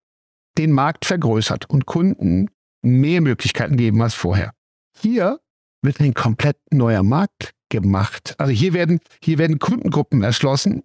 den 0.57 0.71
Markt 0.71 1.05
vergrößert 1.05 1.69
und 1.69 1.85
Kunden 1.85 2.49
mehr 2.81 3.21
Möglichkeiten 3.21 3.77
geben 3.77 4.01
als 4.01 4.13
vorher. 4.13 4.53
Hier 4.95 5.39
wird 5.81 5.99
ein 5.99 6.13
komplett 6.13 6.57
neuer 6.71 7.03
Markt 7.03 7.53
gemacht. 7.69 8.35
Also 8.37 8.51
hier 8.53 8.73
werden, 8.73 8.99
hier 9.21 9.37
werden 9.37 9.59
Kundengruppen 9.59 10.21
erschlossen, 10.23 10.83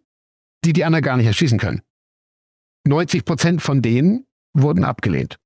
die 0.64 0.72
die 0.72 0.84
anderen 0.84 1.04
gar 1.04 1.16
nicht 1.16 1.26
erschließen 1.26 1.58
können. 1.58 1.82
90 2.86 3.24
Prozent 3.24 3.62
von 3.62 3.82
denen 3.82 4.26
wurden 4.54 4.84
abgelehnt. 4.84 5.36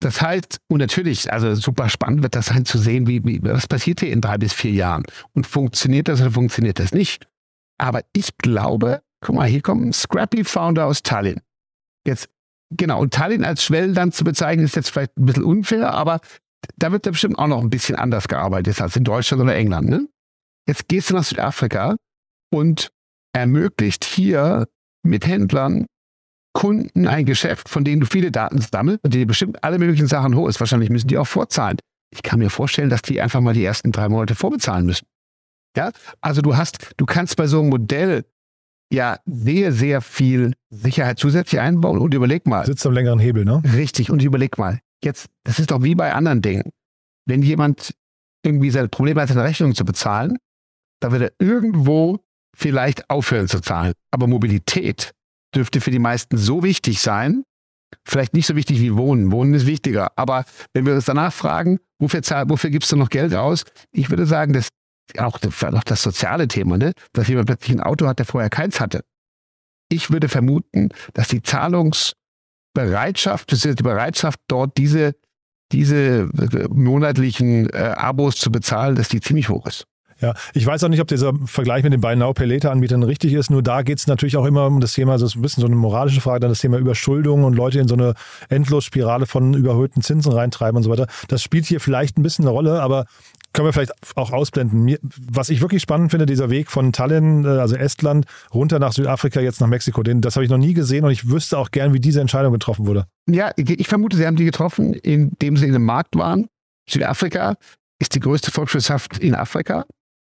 Das 0.00 0.20
heißt, 0.20 0.60
und 0.68 0.78
natürlich, 0.78 1.32
also 1.32 1.54
super 1.54 1.88
spannend 1.88 2.22
wird 2.22 2.34
das 2.34 2.46
sein 2.46 2.64
zu 2.64 2.78
sehen, 2.78 3.06
wie, 3.06 3.24
wie, 3.24 3.42
was 3.42 3.66
passiert 3.66 4.00
hier 4.00 4.12
in 4.12 4.20
drei 4.20 4.38
bis 4.38 4.52
vier 4.52 4.72
Jahren. 4.72 5.04
Und 5.32 5.46
funktioniert 5.46 6.08
das 6.08 6.20
oder 6.20 6.30
funktioniert 6.30 6.78
das 6.78 6.92
nicht? 6.92 7.26
Aber 7.78 8.02
ich 8.12 8.36
glaube, 8.38 9.02
guck 9.24 9.34
mal, 9.34 9.48
hier 9.48 9.62
kommt 9.62 9.84
ein 9.84 9.92
Scrappy 9.92 10.44
Founder 10.44 10.86
aus 10.86 11.02
Tallinn. 11.02 11.40
Jetzt 12.06 12.28
Genau, 12.76 13.00
und 13.00 13.14
Tallinn 13.14 13.44
als 13.44 13.62
Schwellenland 13.62 14.14
zu 14.14 14.24
bezeichnen, 14.24 14.64
ist 14.64 14.76
jetzt 14.76 14.90
vielleicht 14.90 15.16
ein 15.16 15.26
bisschen 15.26 15.44
unfair, 15.44 15.92
aber 15.92 16.20
da 16.76 16.92
wird 16.92 17.06
da 17.06 17.10
bestimmt 17.10 17.38
auch 17.38 17.46
noch 17.46 17.60
ein 17.60 17.70
bisschen 17.70 17.94
anders 17.94 18.26
gearbeitet 18.26 18.80
als 18.80 18.96
in 18.96 19.04
Deutschland 19.04 19.42
oder 19.42 19.54
England. 19.54 19.88
Ne? 19.88 20.08
Jetzt 20.66 20.88
gehst 20.88 21.10
du 21.10 21.14
nach 21.14 21.24
Südafrika 21.24 21.96
und 22.52 22.90
ermöglicht 23.32 24.04
hier 24.04 24.66
mit 25.04 25.26
Händlern 25.26 25.86
Kunden 26.52 27.06
ein 27.06 27.26
Geschäft, 27.26 27.68
von 27.68 27.84
denen 27.84 28.00
du 28.00 28.06
viele 28.06 28.30
Daten 28.30 28.60
sammelst 28.60 29.04
und 29.04 29.12
die 29.12 29.24
bestimmt 29.24 29.62
alle 29.62 29.78
möglichen 29.78 30.06
Sachen 30.06 30.36
holst. 30.36 30.60
Wahrscheinlich 30.60 30.88
müssen 30.88 31.08
die 31.08 31.18
auch 31.18 31.26
vorzahlen. 31.26 31.78
Ich 32.12 32.22
kann 32.22 32.38
mir 32.38 32.48
vorstellen, 32.48 32.90
dass 32.90 33.02
die 33.02 33.20
einfach 33.20 33.40
mal 33.40 33.54
die 33.54 33.64
ersten 33.64 33.92
drei 33.92 34.08
Monate 34.08 34.34
vorbezahlen 34.36 34.86
müssen. 34.86 35.06
Ja, 35.76 35.90
also 36.20 36.42
du 36.42 36.56
hast, 36.56 36.92
du 36.96 37.04
kannst 37.06 37.36
bei 37.36 37.48
so 37.48 37.60
einem 37.60 37.70
Modell 37.70 38.24
ja 38.94 39.18
sehr, 39.26 39.72
sehr 39.72 40.00
viel 40.00 40.54
Sicherheit 40.70 41.18
zusätzlich 41.18 41.60
einbauen 41.60 41.98
und 41.98 42.14
überleg 42.14 42.46
mal. 42.46 42.64
Sitzt 42.66 42.86
am 42.86 42.92
längeren 42.92 43.18
Hebel, 43.18 43.44
ne? 43.44 43.62
Richtig, 43.74 44.10
und 44.10 44.22
überleg 44.22 44.58
mal. 44.58 44.80
Jetzt, 45.02 45.28
das 45.44 45.58
ist 45.58 45.70
doch 45.70 45.82
wie 45.82 45.94
bei 45.94 46.12
anderen 46.14 46.42
Dingen. 46.42 46.70
Wenn 47.26 47.42
jemand 47.42 47.94
irgendwie 48.44 48.70
seine 48.70 48.88
Probleme 48.88 49.20
hat, 49.20 49.28
seine 49.28 49.44
Rechnung 49.44 49.74
zu 49.74 49.84
bezahlen, 49.84 50.38
dann 51.00 51.12
wird 51.12 51.22
er 51.22 51.32
irgendwo 51.38 52.24
vielleicht 52.56 53.10
aufhören 53.10 53.48
zu 53.48 53.60
zahlen. 53.60 53.92
Aber 54.10 54.26
Mobilität 54.26 55.12
dürfte 55.54 55.80
für 55.80 55.90
die 55.90 55.98
meisten 55.98 56.36
so 56.36 56.62
wichtig 56.62 57.00
sein, 57.00 57.44
vielleicht 58.06 58.34
nicht 58.34 58.46
so 58.46 58.56
wichtig 58.56 58.80
wie 58.80 58.94
Wohnen. 58.96 59.32
Wohnen 59.32 59.54
ist 59.54 59.66
wichtiger. 59.66 60.12
Aber 60.16 60.44
wenn 60.72 60.86
wir 60.86 60.94
uns 60.94 61.04
danach 61.04 61.32
fragen, 61.32 61.78
wofür, 61.98 62.22
wofür 62.48 62.70
gibst 62.70 62.92
du 62.92 62.96
noch 62.96 63.10
Geld 63.10 63.34
aus? 63.34 63.64
Ich 63.92 64.10
würde 64.10 64.26
sagen, 64.26 64.52
dass 64.52 64.68
auch, 65.18 65.38
auch 65.40 65.84
das 65.84 66.02
soziale 66.02 66.48
Thema, 66.48 66.78
ne? 66.78 66.92
dass 67.12 67.28
jemand 67.28 67.46
plötzlich 67.46 67.76
ein 67.76 67.80
Auto 67.80 68.06
hat, 68.06 68.18
der 68.18 68.26
vorher 68.26 68.50
keins 68.50 68.80
hatte. 68.80 69.04
Ich 69.88 70.10
würde 70.10 70.28
vermuten, 70.28 70.90
dass 71.12 71.28
die 71.28 71.42
Zahlungsbereitschaft, 71.42 73.50
die 73.50 73.82
Bereitschaft, 73.82 74.40
dort 74.48 74.76
diese, 74.78 75.14
diese 75.72 76.22
äh, 76.22 76.68
monatlichen 76.70 77.68
äh, 77.70 77.94
Abos 77.96 78.36
zu 78.36 78.50
bezahlen, 78.50 78.96
dass 78.96 79.08
die 79.08 79.20
ziemlich 79.20 79.48
hoch 79.48 79.66
ist. 79.66 79.86
Ja, 80.24 80.32
ich 80.54 80.66
weiß 80.66 80.82
auch 80.82 80.88
nicht, 80.88 81.02
ob 81.02 81.08
dieser 81.08 81.34
Vergleich 81.44 81.82
mit 81.82 81.92
den 81.92 82.00
beiden 82.00 82.20
Now 82.20 82.32
Pay 82.32 82.46
Later 82.46 82.70
Anbietern 82.70 83.02
richtig 83.02 83.34
ist. 83.34 83.50
Nur 83.50 83.62
da 83.62 83.82
geht 83.82 83.98
es 83.98 84.06
natürlich 84.06 84.38
auch 84.38 84.46
immer 84.46 84.68
um 84.68 84.80
das 84.80 84.94
Thema, 84.94 85.18
so 85.18 85.26
ist 85.26 85.36
ein 85.36 85.42
bisschen 85.42 85.60
so 85.60 85.66
eine 85.66 85.76
moralische 85.76 86.22
Frage, 86.22 86.40
dann 86.40 86.48
das 86.48 86.60
Thema 86.60 86.78
Überschuldung 86.78 87.44
und 87.44 87.54
Leute 87.54 87.78
in 87.78 87.88
so 87.88 87.94
eine 87.94 88.14
Endlosspirale 88.48 89.26
von 89.26 89.52
überhöhten 89.52 90.00
Zinsen 90.00 90.32
reintreiben 90.32 90.78
und 90.78 90.82
so 90.82 90.88
weiter. 90.88 91.08
Das 91.28 91.42
spielt 91.42 91.66
hier 91.66 91.78
vielleicht 91.78 92.16
ein 92.16 92.22
bisschen 92.22 92.46
eine 92.46 92.52
Rolle, 92.52 92.80
aber 92.80 93.04
können 93.52 93.68
wir 93.68 93.74
vielleicht 93.74 93.92
auch 94.16 94.32
ausblenden. 94.32 94.96
was 95.30 95.50
ich 95.50 95.60
wirklich 95.60 95.82
spannend 95.82 96.10
finde, 96.10 96.24
dieser 96.24 96.48
Weg 96.48 96.70
von 96.70 96.90
Tallinn, 96.90 97.44
äh, 97.44 97.48
also 97.48 97.76
Estland, 97.76 98.24
runter 98.54 98.78
nach 98.78 98.94
Südafrika, 98.94 99.40
jetzt 99.40 99.60
nach 99.60 99.68
Mexiko, 99.68 100.02
den, 100.02 100.22
das 100.22 100.36
habe 100.36 100.44
ich 100.44 100.50
noch 100.50 100.56
nie 100.56 100.72
gesehen 100.72 101.04
und 101.04 101.10
ich 101.10 101.28
wüsste 101.28 101.58
auch 101.58 101.70
gern, 101.70 101.92
wie 101.92 102.00
diese 102.00 102.22
Entscheidung 102.22 102.54
getroffen 102.54 102.86
wurde. 102.86 103.04
Ja, 103.28 103.50
ich 103.58 103.88
vermute, 103.88 104.16
sie 104.16 104.26
haben 104.26 104.36
die 104.36 104.46
getroffen, 104.46 104.94
indem 104.94 105.58
sie 105.58 105.66
in 105.66 105.74
einem 105.74 105.84
Markt 105.84 106.16
waren. 106.16 106.46
Südafrika 106.88 107.56
ist 107.98 108.14
die 108.14 108.20
größte 108.20 108.50
Volkswirtschaft 108.50 109.18
in 109.18 109.34
Afrika 109.34 109.84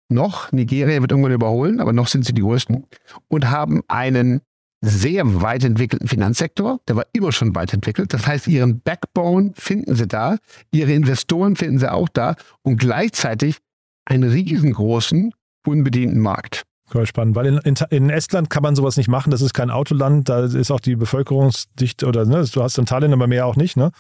noch. 0.09 0.53
Nigeria 0.53 1.01
wird 1.01 1.11
irgendwann 1.11 1.33
überholen, 1.33 1.81
aber 1.81 1.93
noch 1.93 2.09
sind 2.09 2.25
sie 2.25 2.33
die 2.33 2.43
größten. 2.43 2.87
Und 3.29 3.51
haben 3.51 3.83
einen 3.89 4.41
sehr 4.81 5.41
weit 5.41 5.65
entwickelten 5.65 6.09
Finanzsektor. 6.09 6.81
Der 6.89 6.97
war 6.97 7.07
immer 7.13 7.33
schon 7.33 7.55
weit 7.55 7.73
entwickelt. 7.73 8.13
Das 8.13 8.27
heißt, 8.27 8.47
ihren 8.49 8.81
Backbone 8.81 9.53
finden 9.55 9.95
sie 9.97 10.07
da. 10.07 10.37
Ihre 10.73 10.93
Investoren 10.93 11.57
finden 11.57 11.79
sie 11.79 11.91
auch 11.91 12.09
da. 12.09 12.37
Und 12.63 12.79
gleichzeitig 12.79 13.59
einen 14.05 14.31
riesengroßen, 14.31 15.33
unbedienten 15.67 16.21
Markt. 16.21 16.65
Voll 16.87 17.07
spannend, 17.07 17.35
weil 17.35 17.47
in, 17.47 17.59
in, 17.59 17.75
in, 17.89 18.11
Estland 18.11 18.51
kann 18.51 18.63
man 18.63 18.77
sowas 18.77 18.97
nicht 18.97 19.09
machen. 19.09 19.31
Das 19.31 19.41
ist 19.41 19.55
kein 19.55 19.71
Autoland. 19.71 20.29
Da 20.29 20.45
ist 20.45 20.71
auch 20.71 20.81
die 20.81 20.97
Bevölkerungsdichte 20.97 22.07
oder 22.07 22.27
ne, 22.27 22.45
du 22.45 22.63
hast 22.63 22.77
in 22.77 22.85
Tallinn 22.85 23.13
aber 23.13 23.27
mehr 23.27 23.47
auch 23.47 23.57
nicht. 23.57 23.77
Ne? 23.77 23.91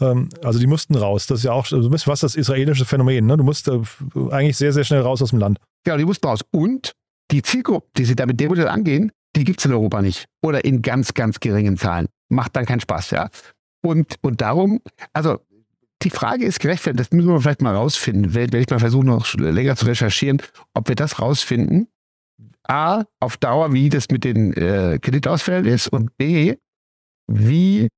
Ähm, 0.00 0.28
also 0.44 0.58
die 0.58 0.66
mussten 0.66 0.94
raus. 0.96 1.26
Das 1.26 1.38
ist 1.38 1.44
ja 1.44 1.52
auch 1.52 1.64
so 1.64 1.88
bisschen 1.88 2.12
was 2.12 2.20
das 2.20 2.34
israelische 2.34 2.84
Phänomen. 2.84 3.26
Ne? 3.26 3.38
Du 3.38 3.44
musst 3.44 3.68
äh, 3.68 3.80
eigentlich 4.30 4.58
sehr, 4.58 4.72
sehr 4.72 4.84
schnell 4.84 5.00
raus 5.00 5.22
aus 5.22 5.30
dem 5.30 5.38
Land. 5.38 5.58
Ja, 5.86 5.96
die 5.96 6.04
mussten 6.04 6.26
raus. 6.26 6.40
Und 6.50 6.92
die 7.30 7.42
Zielgruppe, 7.42 7.88
die 7.96 8.04
sie 8.04 8.14
da 8.14 8.26
mit 8.26 8.38
dem 8.38 8.52
angehen, 8.52 9.12
die 9.34 9.44
gibt 9.44 9.60
es 9.60 9.64
in 9.64 9.72
Europa 9.72 10.02
nicht. 10.02 10.26
Oder 10.42 10.64
in 10.64 10.82
ganz, 10.82 11.14
ganz 11.14 11.40
geringen 11.40 11.78
Zahlen. 11.78 12.06
Macht 12.28 12.54
dann 12.54 12.66
keinen 12.66 12.80
Spaß, 12.80 13.10
ja. 13.12 13.28
Und, 13.82 14.16
und 14.20 14.40
darum, 14.40 14.80
also 15.12 15.38
die 16.02 16.10
Frage 16.10 16.44
ist 16.44 16.60
gerechtfertigt, 16.60 17.00
das 17.00 17.16
müssen 17.16 17.28
wir 17.28 17.40
vielleicht 17.40 17.62
mal 17.62 17.74
rausfinden. 17.74 18.34
Werde 18.34 18.58
ich 18.58 18.68
mal 18.68 18.78
versuchen, 18.78 19.06
noch 19.06 19.32
länger 19.34 19.76
zu 19.76 19.86
recherchieren, 19.86 20.42
ob 20.74 20.88
wir 20.88 20.96
das 20.96 21.20
rausfinden. 21.20 21.88
A, 22.68 23.04
auf 23.20 23.36
Dauer, 23.36 23.72
wie 23.72 23.88
das 23.88 24.08
mit 24.10 24.24
den 24.24 24.52
äh, 24.54 24.98
Kreditausfällen 25.00 25.66
ist 25.66 25.88
und 25.88 26.16
B, 26.16 26.56
wie 27.26 27.88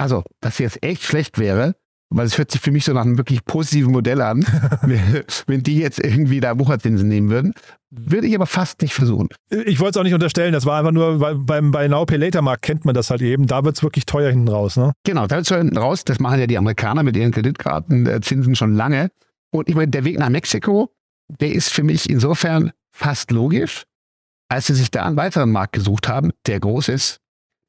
also, 0.00 0.22
dass 0.40 0.58
jetzt 0.58 0.82
echt 0.82 1.02
schlecht 1.02 1.38
wäre, 1.38 1.74
weil 2.08 2.24
es 2.24 2.38
hört 2.38 2.50
sich 2.50 2.62
für 2.62 2.72
mich 2.72 2.86
so 2.86 2.94
nach 2.94 3.02
einem 3.02 3.18
wirklich 3.18 3.44
positiven 3.44 3.92
Modell 3.92 4.22
an, 4.22 4.40
wenn 5.46 5.62
die 5.62 5.76
jetzt 5.76 6.02
irgendwie 6.02 6.40
da 6.40 6.58
Wucherzinsen 6.58 7.06
nehmen 7.06 7.28
würden. 7.28 7.52
Würde 7.90 8.26
ich 8.26 8.34
aber 8.34 8.46
fast 8.46 8.80
nicht 8.80 8.94
versuchen. 8.94 9.28
Ich 9.50 9.78
wollte 9.78 9.90
es 9.90 9.96
auch 9.98 10.04
nicht 10.04 10.14
unterstellen, 10.14 10.54
das 10.54 10.64
war 10.64 10.78
einfach 10.78 10.92
nur, 10.92 11.18
bei, 11.18 11.34
beim, 11.34 11.70
bei 11.70 11.86
Now 11.86 12.06
Pay 12.06 12.16
Later 12.16 12.40
Markt 12.40 12.62
kennt 12.62 12.86
man 12.86 12.94
das 12.94 13.10
halt 13.10 13.20
eben, 13.20 13.46
da 13.46 13.62
wird 13.62 13.76
es 13.76 13.82
wirklich 13.82 14.06
teuer 14.06 14.30
hinten 14.30 14.48
raus. 14.48 14.78
Ne? 14.78 14.92
Genau, 15.04 15.26
da 15.26 15.36
wird 15.36 15.50
es 15.50 15.54
hinten 15.54 15.76
raus, 15.76 16.04
das 16.04 16.18
machen 16.18 16.40
ja 16.40 16.46
die 16.46 16.56
Amerikaner 16.56 17.02
mit 17.02 17.14
ihren 17.14 17.32
Kreditkartenzinsen 17.32 18.56
schon 18.56 18.74
lange. 18.74 19.10
Und 19.52 19.68
ich 19.68 19.74
meine, 19.74 19.90
der 19.90 20.04
Weg 20.04 20.18
nach 20.18 20.30
Mexiko, 20.30 20.94
der 21.28 21.52
ist 21.52 21.68
für 21.68 21.82
mich 21.82 22.08
insofern 22.08 22.72
fast 22.90 23.30
logisch, 23.32 23.84
als 24.50 24.66
sie 24.66 24.74
sich 24.74 24.90
da 24.90 25.04
einen 25.04 25.16
weiteren 25.16 25.52
Markt 25.52 25.72
gesucht 25.72 26.08
haben, 26.08 26.32
der 26.46 26.60
groß 26.60 26.88
ist, 26.88 27.20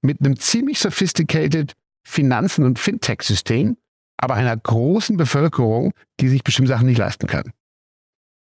mit 0.01 0.19
einem 0.19 0.37
ziemlich 0.39 0.79
sophisticated 0.79 1.73
Finanzen- 2.03 2.65
und 2.65 2.79
Fintech-System, 2.79 3.77
aber 4.17 4.33
einer 4.33 4.57
großen 4.57 5.15
Bevölkerung, 5.15 5.93
die 6.19 6.27
sich 6.27 6.43
bestimmte 6.43 6.69
Sachen 6.69 6.87
nicht 6.87 6.97
leisten 6.97 7.27
kann. 7.27 7.53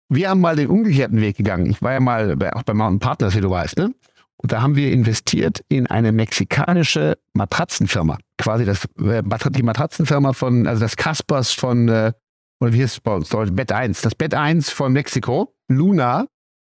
Wir 0.08 0.30
haben 0.30 0.40
mal 0.40 0.54
den 0.54 0.68
umgekehrten 0.68 1.20
Weg 1.20 1.36
gegangen. 1.36 1.66
Ich 1.66 1.82
war 1.82 1.92
ja 1.92 2.00
mal 2.00 2.36
bei, 2.36 2.52
auch 2.54 2.62
bei 2.62 2.74
Mountain 2.74 3.00
Partners, 3.00 3.34
wie 3.34 3.40
du 3.40 3.50
weißt, 3.50 3.78
ne? 3.78 3.92
Und 4.36 4.52
da 4.52 4.60
haben 4.60 4.76
wir 4.76 4.92
investiert 4.92 5.64
in 5.68 5.86
eine 5.86 6.10
mexikanische 6.12 7.16
Matratzenfirma. 7.32 8.18
Quasi 8.38 8.64
das, 8.64 8.84
äh, 9.00 9.22
die 9.50 9.62
Matratzenfirma 9.62 10.32
von, 10.32 10.66
also 10.66 10.80
das 10.80 10.96
Caspers 10.96 11.52
von, 11.52 11.88
äh, 11.88 12.12
oder 12.60 12.72
wie 12.72 12.82
heißt 12.82 12.94
es 12.94 13.00
bei 13.00 13.14
uns, 13.14 13.30
Bett 13.52 13.72
1. 13.72 14.02
Das 14.02 14.14
Bett 14.14 14.34
1 14.34 14.70
von 14.70 14.92
Mexiko, 14.92 15.54
Luna, 15.68 16.26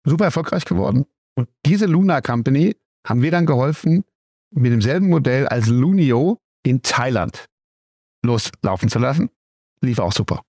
super 0.05 0.25
erfolgreich 0.25 0.65
geworden. 0.65 1.05
Und 1.35 1.49
diese 1.65 1.85
Luna 1.85 2.21
Company 2.21 2.75
haben 3.05 3.21
wir 3.21 3.31
dann 3.31 3.45
geholfen, 3.45 4.03
mit 4.51 4.71
demselben 4.71 5.09
Modell 5.09 5.47
als 5.47 5.67
Lunio 5.67 6.39
in 6.63 6.81
Thailand 6.81 7.45
loslaufen 8.25 8.89
zu 8.89 8.99
lassen. 8.99 9.29
Lief 9.81 9.99
auch 9.99 10.13
super. 10.13 10.41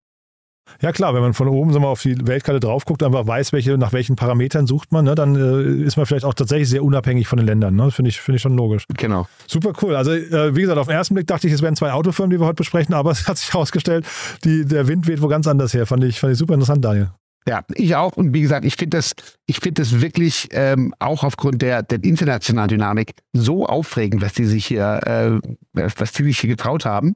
Ja 0.81 0.93
klar, 0.93 1.15
wenn 1.15 1.23
man 1.23 1.33
von 1.33 1.49
oben 1.49 1.73
so 1.73 1.79
mal 1.79 1.89
auf 1.89 2.03
die 2.03 2.27
Weltkarte 2.27 2.59
drauf 2.59 2.85
guckt, 2.85 3.03
einfach 3.03 3.27
weiß, 3.27 3.53
welche, 3.53 3.79
nach 3.79 3.93
welchen 3.93 4.17
Parametern 4.17 4.67
sucht 4.67 4.91
man, 4.91 5.05
ne, 5.05 5.15
dann 5.15 5.37
äh, 5.37 5.85
ist 5.85 5.97
man 5.97 6.07
vielleicht 6.07 6.25
auch 6.25 6.35
tatsächlich 6.35 6.69
sehr 6.69 6.83
unabhängig 6.83 7.29
von 7.29 7.37
den 7.37 7.47
Ländern. 7.47 7.77
Ne? 7.77 7.91
Finde 7.91 8.09
ich, 8.09 8.21
find 8.21 8.37
ich 8.37 8.43
schon 8.43 8.57
logisch. 8.57 8.85
Genau. 8.97 9.29
Super 9.47 9.73
cool. 9.83 9.95
Also 9.95 10.13
äh, 10.13 10.57
wie 10.57 10.63
gesagt, 10.63 10.79
auf 10.79 10.89
den 10.89 10.97
ersten 10.97 11.15
Blick 11.15 11.29
dachte 11.29 11.47
ich, 11.47 11.53
es 11.53 11.63
wären 11.63 11.77
zwei 11.77 11.93
Autofirmen, 11.93 12.31
die 12.31 12.41
wir 12.41 12.47
heute 12.47 12.57
besprechen, 12.57 12.95
aber 12.95 13.11
es 13.13 13.29
hat 13.29 13.39
sich 13.39 13.53
herausgestellt, 13.53 14.07
der 14.45 14.89
Wind 14.89 15.07
weht 15.07 15.23
wo 15.23 15.29
ganz 15.29 15.47
anders 15.47 15.73
her. 15.73 15.87
Fand 15.87 16.03
ich, 16.05 16.19
fand 16.19 16.33
ich 16.33 16.39
super 16.39 16.55
interessant, 16.55 16.85
Daniel. 16.85 17.11
Ja, 17.49 17.63
ich 17.75 17.95
auch. 17.95 18.17
Und 18.17 18.35
wie 18.35 18.41
gesagt, 18.41 18.65
ich 18.65 18.75
finde 18.77 18.97
das, 18.97 19.15
ich 19.47 19.61
finde 19.61 19.83
das 19.83 20.01
wirklich 20.01 20.49
ähm, 20.51 20.93
auch 20.99 21.23
aufgrund 21.23 21.63
der, 21.63 21.83
der 21.83 22.03
internationalen 22.03 22.69
Dynamik 22.69 23.15
so 23.33 23.67
aufregend, 23.67 24.21
was 24.21 24.33
die 24.33 24.47
sich 24.47 24.67
hier, 24.67 25.01
äh, 25.07 25.41
was 25.73 26.13
die 26.13 26.25
sich 26.25 26.41
hier 26.41 26.51
getraut 26.51 26.85
haben. 26.85 27.15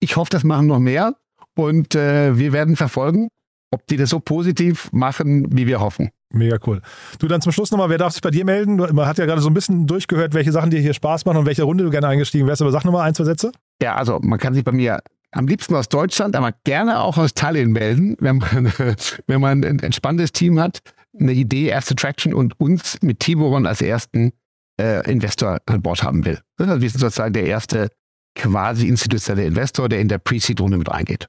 Ich 0.00 0.16
hoffe, 0.16 0.30
das 0.30 0.44
machen 0.44 0.68
noch 0.68 0.78
mehr 0.78 1.16
und 1.56 1.94
äh, 1.94 2.38
wir 2.38 2.52
werden 2.52 2.76
verfolgen, 2.76 3.28
ob 3.72 3.86
die 3.88 3.96
das 3.96 4.10
so 4.10 4.20
positiv 4.20 4.92
machen, 4.92 5.56
wie 5.56 5.66
wir 5.66 5.80
hoffen. 5.80 6.10
Mega 6.30 6.58
cool. 6.66 6.80
Du 7.18 7.26
dann 7.26 7.40
zum 7.40 7.52
Schluss 7.52 7.70
nochmal, 7.70 7.90
wer 7.90 7.98
darf 7.98 8.12
sich 8.12 8.22
bei 8.22 8.30
dir 8.30 8.44
melden? 8.44 8.76
Man 8.76 9.06
hat 9.06 9.18
ja 9.18 9.26
gerade 9.26 9.40
so 9.40 9.48
ein 9.48 9.54
bisschen 9.54 9.86
durchgehört, 9.86 10.34
welche 10.34 10.52
Sachen 10.52 10.70
dir 10.70 10.80
hier 10.80 10.94
Spaß 10.94 11.24
machen 11.24 11.38
und 11.38 11.46
welche 11.46 11.62
Runde 11.62 11.84
du 11.84 11.90
gerne 11.90 12.08
eingestiegen 12.08 12.46
wärst. 12.46 12.62
Aber 12.62 12.72
sag 12.72 12.84
nochmal 12.84 13.06
ein, 13.08 13.14
zwei 13.14 13.24
Sätze. 13.24 13.52
Ja, 13.82 13.94
also 13.94 14.18
man 14.20 14.38
kann 14.38 14.54
sich 14.54 14.64
bei 14.64 14.72
mir 14.72 15.00
am 15.34 15.46
liebsten 15.46 15.74
aus 15.74 15.88
Deutschland, 15.88 16.36
aber 16.36 16.52
gerne 16.64 17.00
auch 17.00 17.18
aus 17.18 17.34
Tallinn 17.34 17.72
melden, 17.72 18.16
wenn 18.20 18.38
man, 18.38 18.72
wenn 19.26 19.40
man 19.40 19.64
ein 19.64 19.78
entspanntes 19.80 20.32
Team 20.32 20.58
hat, 20.58 20.80
eine 21.18 21.32
Idee, 21.32 21.66
erste 21.66 21.94
Traction 21.94 22.34
und 22.34 22.58
uns 22.60 22.98
mit 23.02 23.20
Tiburon 23.20 23.66
als 23.66 23.82
ersten 23.82 24.32
äh, 24.80 25.08
Investor 25.10 25.58
an 25.66 25.82
Bord 25.82 26.02
haben 26.02 26.24
will. 26.24 26.40
Also 26.58 26.80
wir 26.80 26.90
sind 26.90 27.00
sozusagen 27.00 27.32
der 27.32 27.46
erste 27.46 27.88
quasi 28.34 28.88
institutionelle 28.88 29.46
Investor, 29.46 29.88
der 29.88 30.00
in 30.00 30.08
der 30.08 30.18
Pre-Seed-Runde 30.18 30.78
mit 30.78 30.90
reingeht. 30.90 31.28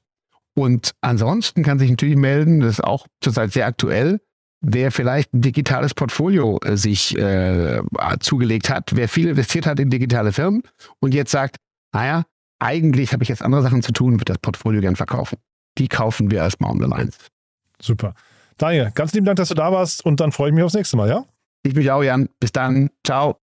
Und 0.54 0.92
ansonsten 1.02 1.62
kann 1.62 1.78
sich 1.78 1.90
natürlich 1.90 2.16
melden, 2.16 2.60
das 2.60 2.74
ist 2.74 2.84
auch 2.84 3.06
zurzeit 3.20 3.52
sehr 3.52 3.66
aktuell, 3.66 4.20
wer 4.60 4.90
vielleicht 4.90 5.32
ein 5.34 5.42
digitales 5.42 5.94
Portfolio 5.94 6.58
äh, 6.64 6.76
sich 6.76 7.16
äh, 7.16 7.82
zugelegt 8.20 8.70
hat, 8.70 8.96
wer 8.96 9.08
viel 9.08 9.28
investiert 9.28 9.66
hat 9.66 9.78
in 9.78 9.90
digitale 9.90 10.32
Firmen 10.32 10.62
und 11.00 11.14
jetzt 11.14 11.30
sagt, 11.30 11.56
naja, 11.92 12.24
eigentlich 12.58 13.12
habe 13.12 13.22
ich 13.22 13.28
jetzt 13.28 13.42
andere 13.42 13.62
Sachen 13.62 13.82
zu 13.82 13.92
tun, 13.92 14.14
würde 14.14 14.24
das 14.24 14.38
Portfolio 14.38 14.80
gern 14.80 14.96
verkaufen. 14.96 15.38
Die 15.78 15.88
kaufen 15.88 16.30
wir 16.30 16.38
erstmal 16.38 16.70
um 16.70 16.80
the 16.80 16.88
lines. 16.88 17.16
Super. 17.80 18.14
Daniel, 18.56 18.90
ganz 18.94 19.12
lieben 19.12 19.26
Dank, 19.26 19.36
dass 19.36 19.48
du 19.48 19.54
da 19.54 19.70
warst 19.70 20.04
und 20.04 20.20
dann 20.20 20.32
freue 20.32 20.48
ich 20.48 20.54
mich 20.54 20.64
aufs 20.64 20.74
nächste 20.74 20.96
Mal, 20.96 21.08
ja? 21.08 21.24
Ich 21.62 21.74
mich 21.74 21.90
auch, 21.90 22.02
Jan. 22.02 22.28
Bis 22.40 22.52
dann. 22.52 22.90
Ciao. 23.04 23.36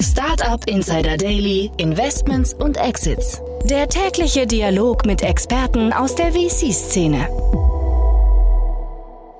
Startup 0.00 0.68
Insider 0.68 1.16
Daily, 1.16 1.70
Investments 1.78 2.52
und 2.54 2.76
Exits. 2.76 3.40
Der 3.64 3.88
tägliche 3.88 4.46
Dialog 4.46 5.06
mit 5.06 5.22
Experten 5.22 5.92
aus 5.92 6.14
der 6.16 6.32
VC-Szene. 6.32 7.28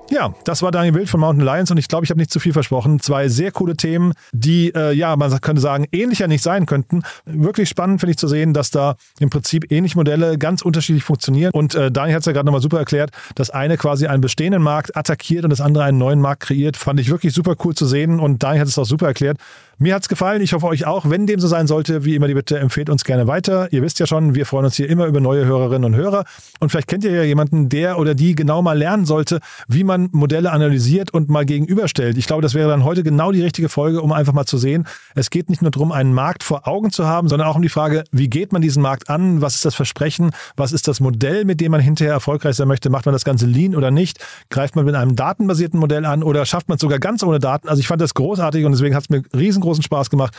Ja, 0.09 0.33
das 0.43 0.61
war 0.61 0.71
Daniel 0.71 0.93
Wild 0.95 1.09
von 1.09 1.21
Mountain 1.21 1.45
Lions 1.45 1.71
und 1.71 1.77
ich 1.77 1.87
glaube, 1.87 2.03
ich 2.03 2.09
habe 2.11 2.19
nicht 2.19 2.31
zu 2.31 2.39
viel 2.39 2.53
versprochen. 2.53 2.99
Zwei 2.99 3.29
sehr 3.29 3.51
coole 3.51 3.75
Themen, 3.75 4.13
die, 4.31 4.73
äh, 4.75 4.93
ja, 4.93 5.15
man 5.15 5.31
könnte 5.41 5.61
sagen, 5.61 5.87
ähnlicher 5.91 6.27
nicht 6.27 6.43
sein 6.43 6.65
könnten. 6.65 7.03
Wirklich 7.25 7.69
spannend 7.69 8.01
finde 8.01 8.11
ich 8.11 8.17
zu 8.17 8.27
sehen, 8.27 8.53
dass 8.53 8.69
da 8.69 8.95
im 9.19 9.29
Prinzip 9.29 9.71
ähnliche 9.71 9.97
Modelle 9.97 10.37
ganz 10.37 10.61
unterschiedlich 10.61 11.03
funktionieren. 11.03 11.51
Und 11.53 11.73
äh, 11.73 11.91
Daniel 11.91 12.15
hat 12.15 12.21
es 12.21 12.25
ja 12.25 12.33
gerade 12.33 12.45
nochmal 12.45 12.61
super 12.61 12.79
erklärt, 12.79 13.11
dass 13.35 13.49
eine 13.49 13.77
quasi 13.77 14.05
einen 14.05 14.21
bestehenden 14.21 14.61
Markt 14.61 14.95
attackiert 14.95 15.45
und 15.45 15.49
das 15.49 15.61
andere 15.61 15.85
einen 15.85 15.97
neuen 15.97 16.19
Markt 16.19 16.43
kreiert. 16.43 16.77
Fand 16.77 16.99
ich 16.99 17.09
wirklich 17.09 17.33
super 17.33 17.55
cool 17.63 17.73
zu 17.73 17.85
sehen 17.85 18.19
und 18.19 18.43
Daniel 18.43 18.61
hat 18.61 18.67
es 18.67 18.77
auch 18.77 18.85
super 18.85 19.07
erklärt. 19.07 19.37
Mir 19.79 19.95
hat 19.95 20.03
es 20.03 20.09
gefallen. 20.09 20.41
Ich 20.41 20.53
hoffe 20.53 20.67
euch 20.67 20.85
auch. 20.85 21.09
Wenn 21.09 21.25
dem 21.25 21.39
so 21.39 21.47
sein 21.47 21.67
sollte, 21.67 22.05
wie 22.05 22.15
immer 22.15 22.27
die 22.27 22.35
Bitte, 22.35 22.59
empfehlt 22.59 22.89
uns 22.89 23.03
gerne 23.03 23.27
weiter. 23.27 23.67
Ihr 23.71 23.81
wisst 23.81 23.99
ja 23.99 24.05
schon, 24.05 24.35
wir 24.35 24.45
freuen 24.45 24.65
uns 24.65 24.75
hier 24.75 24.87
immer 24.87 25.07
über 25.07 25.19
neue 25.19 25.45
Hörerinnen 25.45 25.85
und 25.85 25.95
Hörer. 25.95 26.25
Und 26.59 26.69
vielleicht 26.69 26.87
kennt 26.87 27.03
ihr 27.03 27.11
ja 27.11 27.23
jemanden, 27.23 27.69
der 27.69 27.97
oder 27.97 28.13
die 28.13 28.35
genau 28.35 28.61
mal 28.61 28.77
lernen 28.77 29.05
sollte, 29.05 29.39
wie 29.67 29.83
man 29.83 30.02
Modelle 30.11 30.51
analysiert 30.51 31.11
und 31.11 31.29
mal 31.29 31.45
gegenüberstellt. 31.45 32.17
Ich 32.17 32.27
glaube, 32.27 32.41
das 32.41 32.53
wäre 32.53 32.69
dann 32.69 32.83
heute 32.83 33.03
genau 33.03 33.31
die 33.31 33.41
richtige 33.41 33.67
Folge, 33.67 34.01
um 34.01 34.13
einfach 34.13 34.33
mal 34.33 34.45
zu 34.45 34.57
sehen, 34.57 34.85
es 35.15 35.29
geht 35.29 35.49
nicht 35.49 35.61
nur 35.61 35.71
darum, 35.71 35.91
einen 35.91 36.13
Markt 36.13 36.43
vor 36.43 36.67
Augen 36.67 36.91
zu 36.91 37.05
haben, 37.05 37.27
sondern 37.27 37.47
auch 37.47 37.55
um 37.55 37.61
die 37.61 37.69
Frage, 37.69 38.05
wie 38.11 38.29
geht 38.29 38.53
man 38.53 38.61
diesen 38.61 38.81
Markt 38.81 39.09
an? 39.09 39.41
Was 39.41 39.55
ist 39.55 39.65
das 39.65 39.75
Versprechen? 39.75 40.31
Was 40.55 40.71
ist 40.71 40.87
das 40.87 40.99
Modell, 41.01 41.43
mit 41.43 41.59
dem 41.59 41.71
man 41.71 41.81
hinterher 41.81 42.13
erfolgreich 42.13 42.55
sein 42.55 42.67
möchte? 42.67 42.89
Macht 42.89 43.05
man 43.05 43.13
das 43.13 43.25
Ganze 43.25 43.45
lean 43.47 43.75
oder 43.75 43.91
nicht? 43.91 44.25
Greift 44.49 44.75
man 44.75 44.85
mit 44.85 44.95
einem 44.95 45.15
datenbasierten 45.15 45.79
Modell 45.79 46.05
an 46.05 46.23
oder 46.23 46.45
schafft 46.45 46.69
man 46.69 46.75
es 46.75 46.81
sogar 46.81 46.99
ganz 46.99 47.21
ohne 47.23 47.39
Daten? 47.39 47.67
Also 47.67 47.79
ich 47.79 47.87
fand 47.87 48.01
das 48.01 48.13
großartig 48.13 48.65
und 48.65 48.71
deswegen 48.71 48.95
hat 48.95 49.03
es 49.03 49.09
mir 49.09 49.23
riesengroß 49.33 49.73
großen 49.73 49.83
Spaß 49.83 50.09
gemacht. 50.09 50.35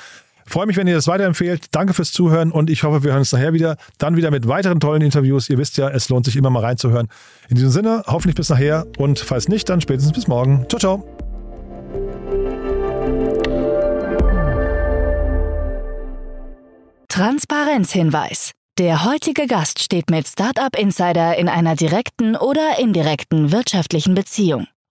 Freue 0.46 0.66
mich, 0.66 0.76
wenn 0.76 0.86
ihr 0.86 0.94
das 0.94 1.06
weiterempfehlt. 1.06 1.66
Danke 1.72 1.94
fürs 1.94 2.12
Zuhören 2.12 2.52
und 2.52 2.70
ich 2.70 2.82
hoffe, 2.82 3.02
wir 3.02 3.12
hören 3.12 3.20
uns 3.20 3.32
nachher 3.32 3.52
wieder. 3.52 3.76
Dann 3.98 4.16
wieder 4.16 4.30
mit 4.30 4.46
weiteren 4.46 4.80
tollen 4.80 5.02
Interviews. 5.02 5.48
Ihr 5.48 5.58
wisst 5.58 5.76
ja, 5.76 5.88
es 5.88 6.08
lohnt 6.08 6.26
sich 6.26 6.36
immer 6.36 6.50
mal 6.50 6.60
reinzuhören. 6.60 7.08
In 7.48 7.56
diesem 7.56 7.70
Sinne, 7.70 8.04
hoffentlich 8.06 8.34
bis 8.34 8.48
nachher 8.50 8.86
und 8.98 9.18
falls 9.18 9.48
nicht, 9.48 9.68
dann 9.68 9.80
spätestens 9.80 10.12
bis 10.12 10.28
morgen. 10.28 10.66
Ciao, 10.68 10.78
ciao. 10.78 11.04
Transparenzhinweis. 17.08 18.50
Der 18.76 19.04
heutige 19.04 19.46
Gast 19.46 19.80
steht 19.80 20.10
mit 20.10 20.26
Startup 20.26 20.76
Insider 20.76 21.36
in 21.36 21.48
einer 21.48 21.76
direkten 21.76 22.34
oder 22.34 22.80
indirekten 22.80 23.52
wirtschaftlichen 23.52 24.16
Beziehung. 24.16 24.66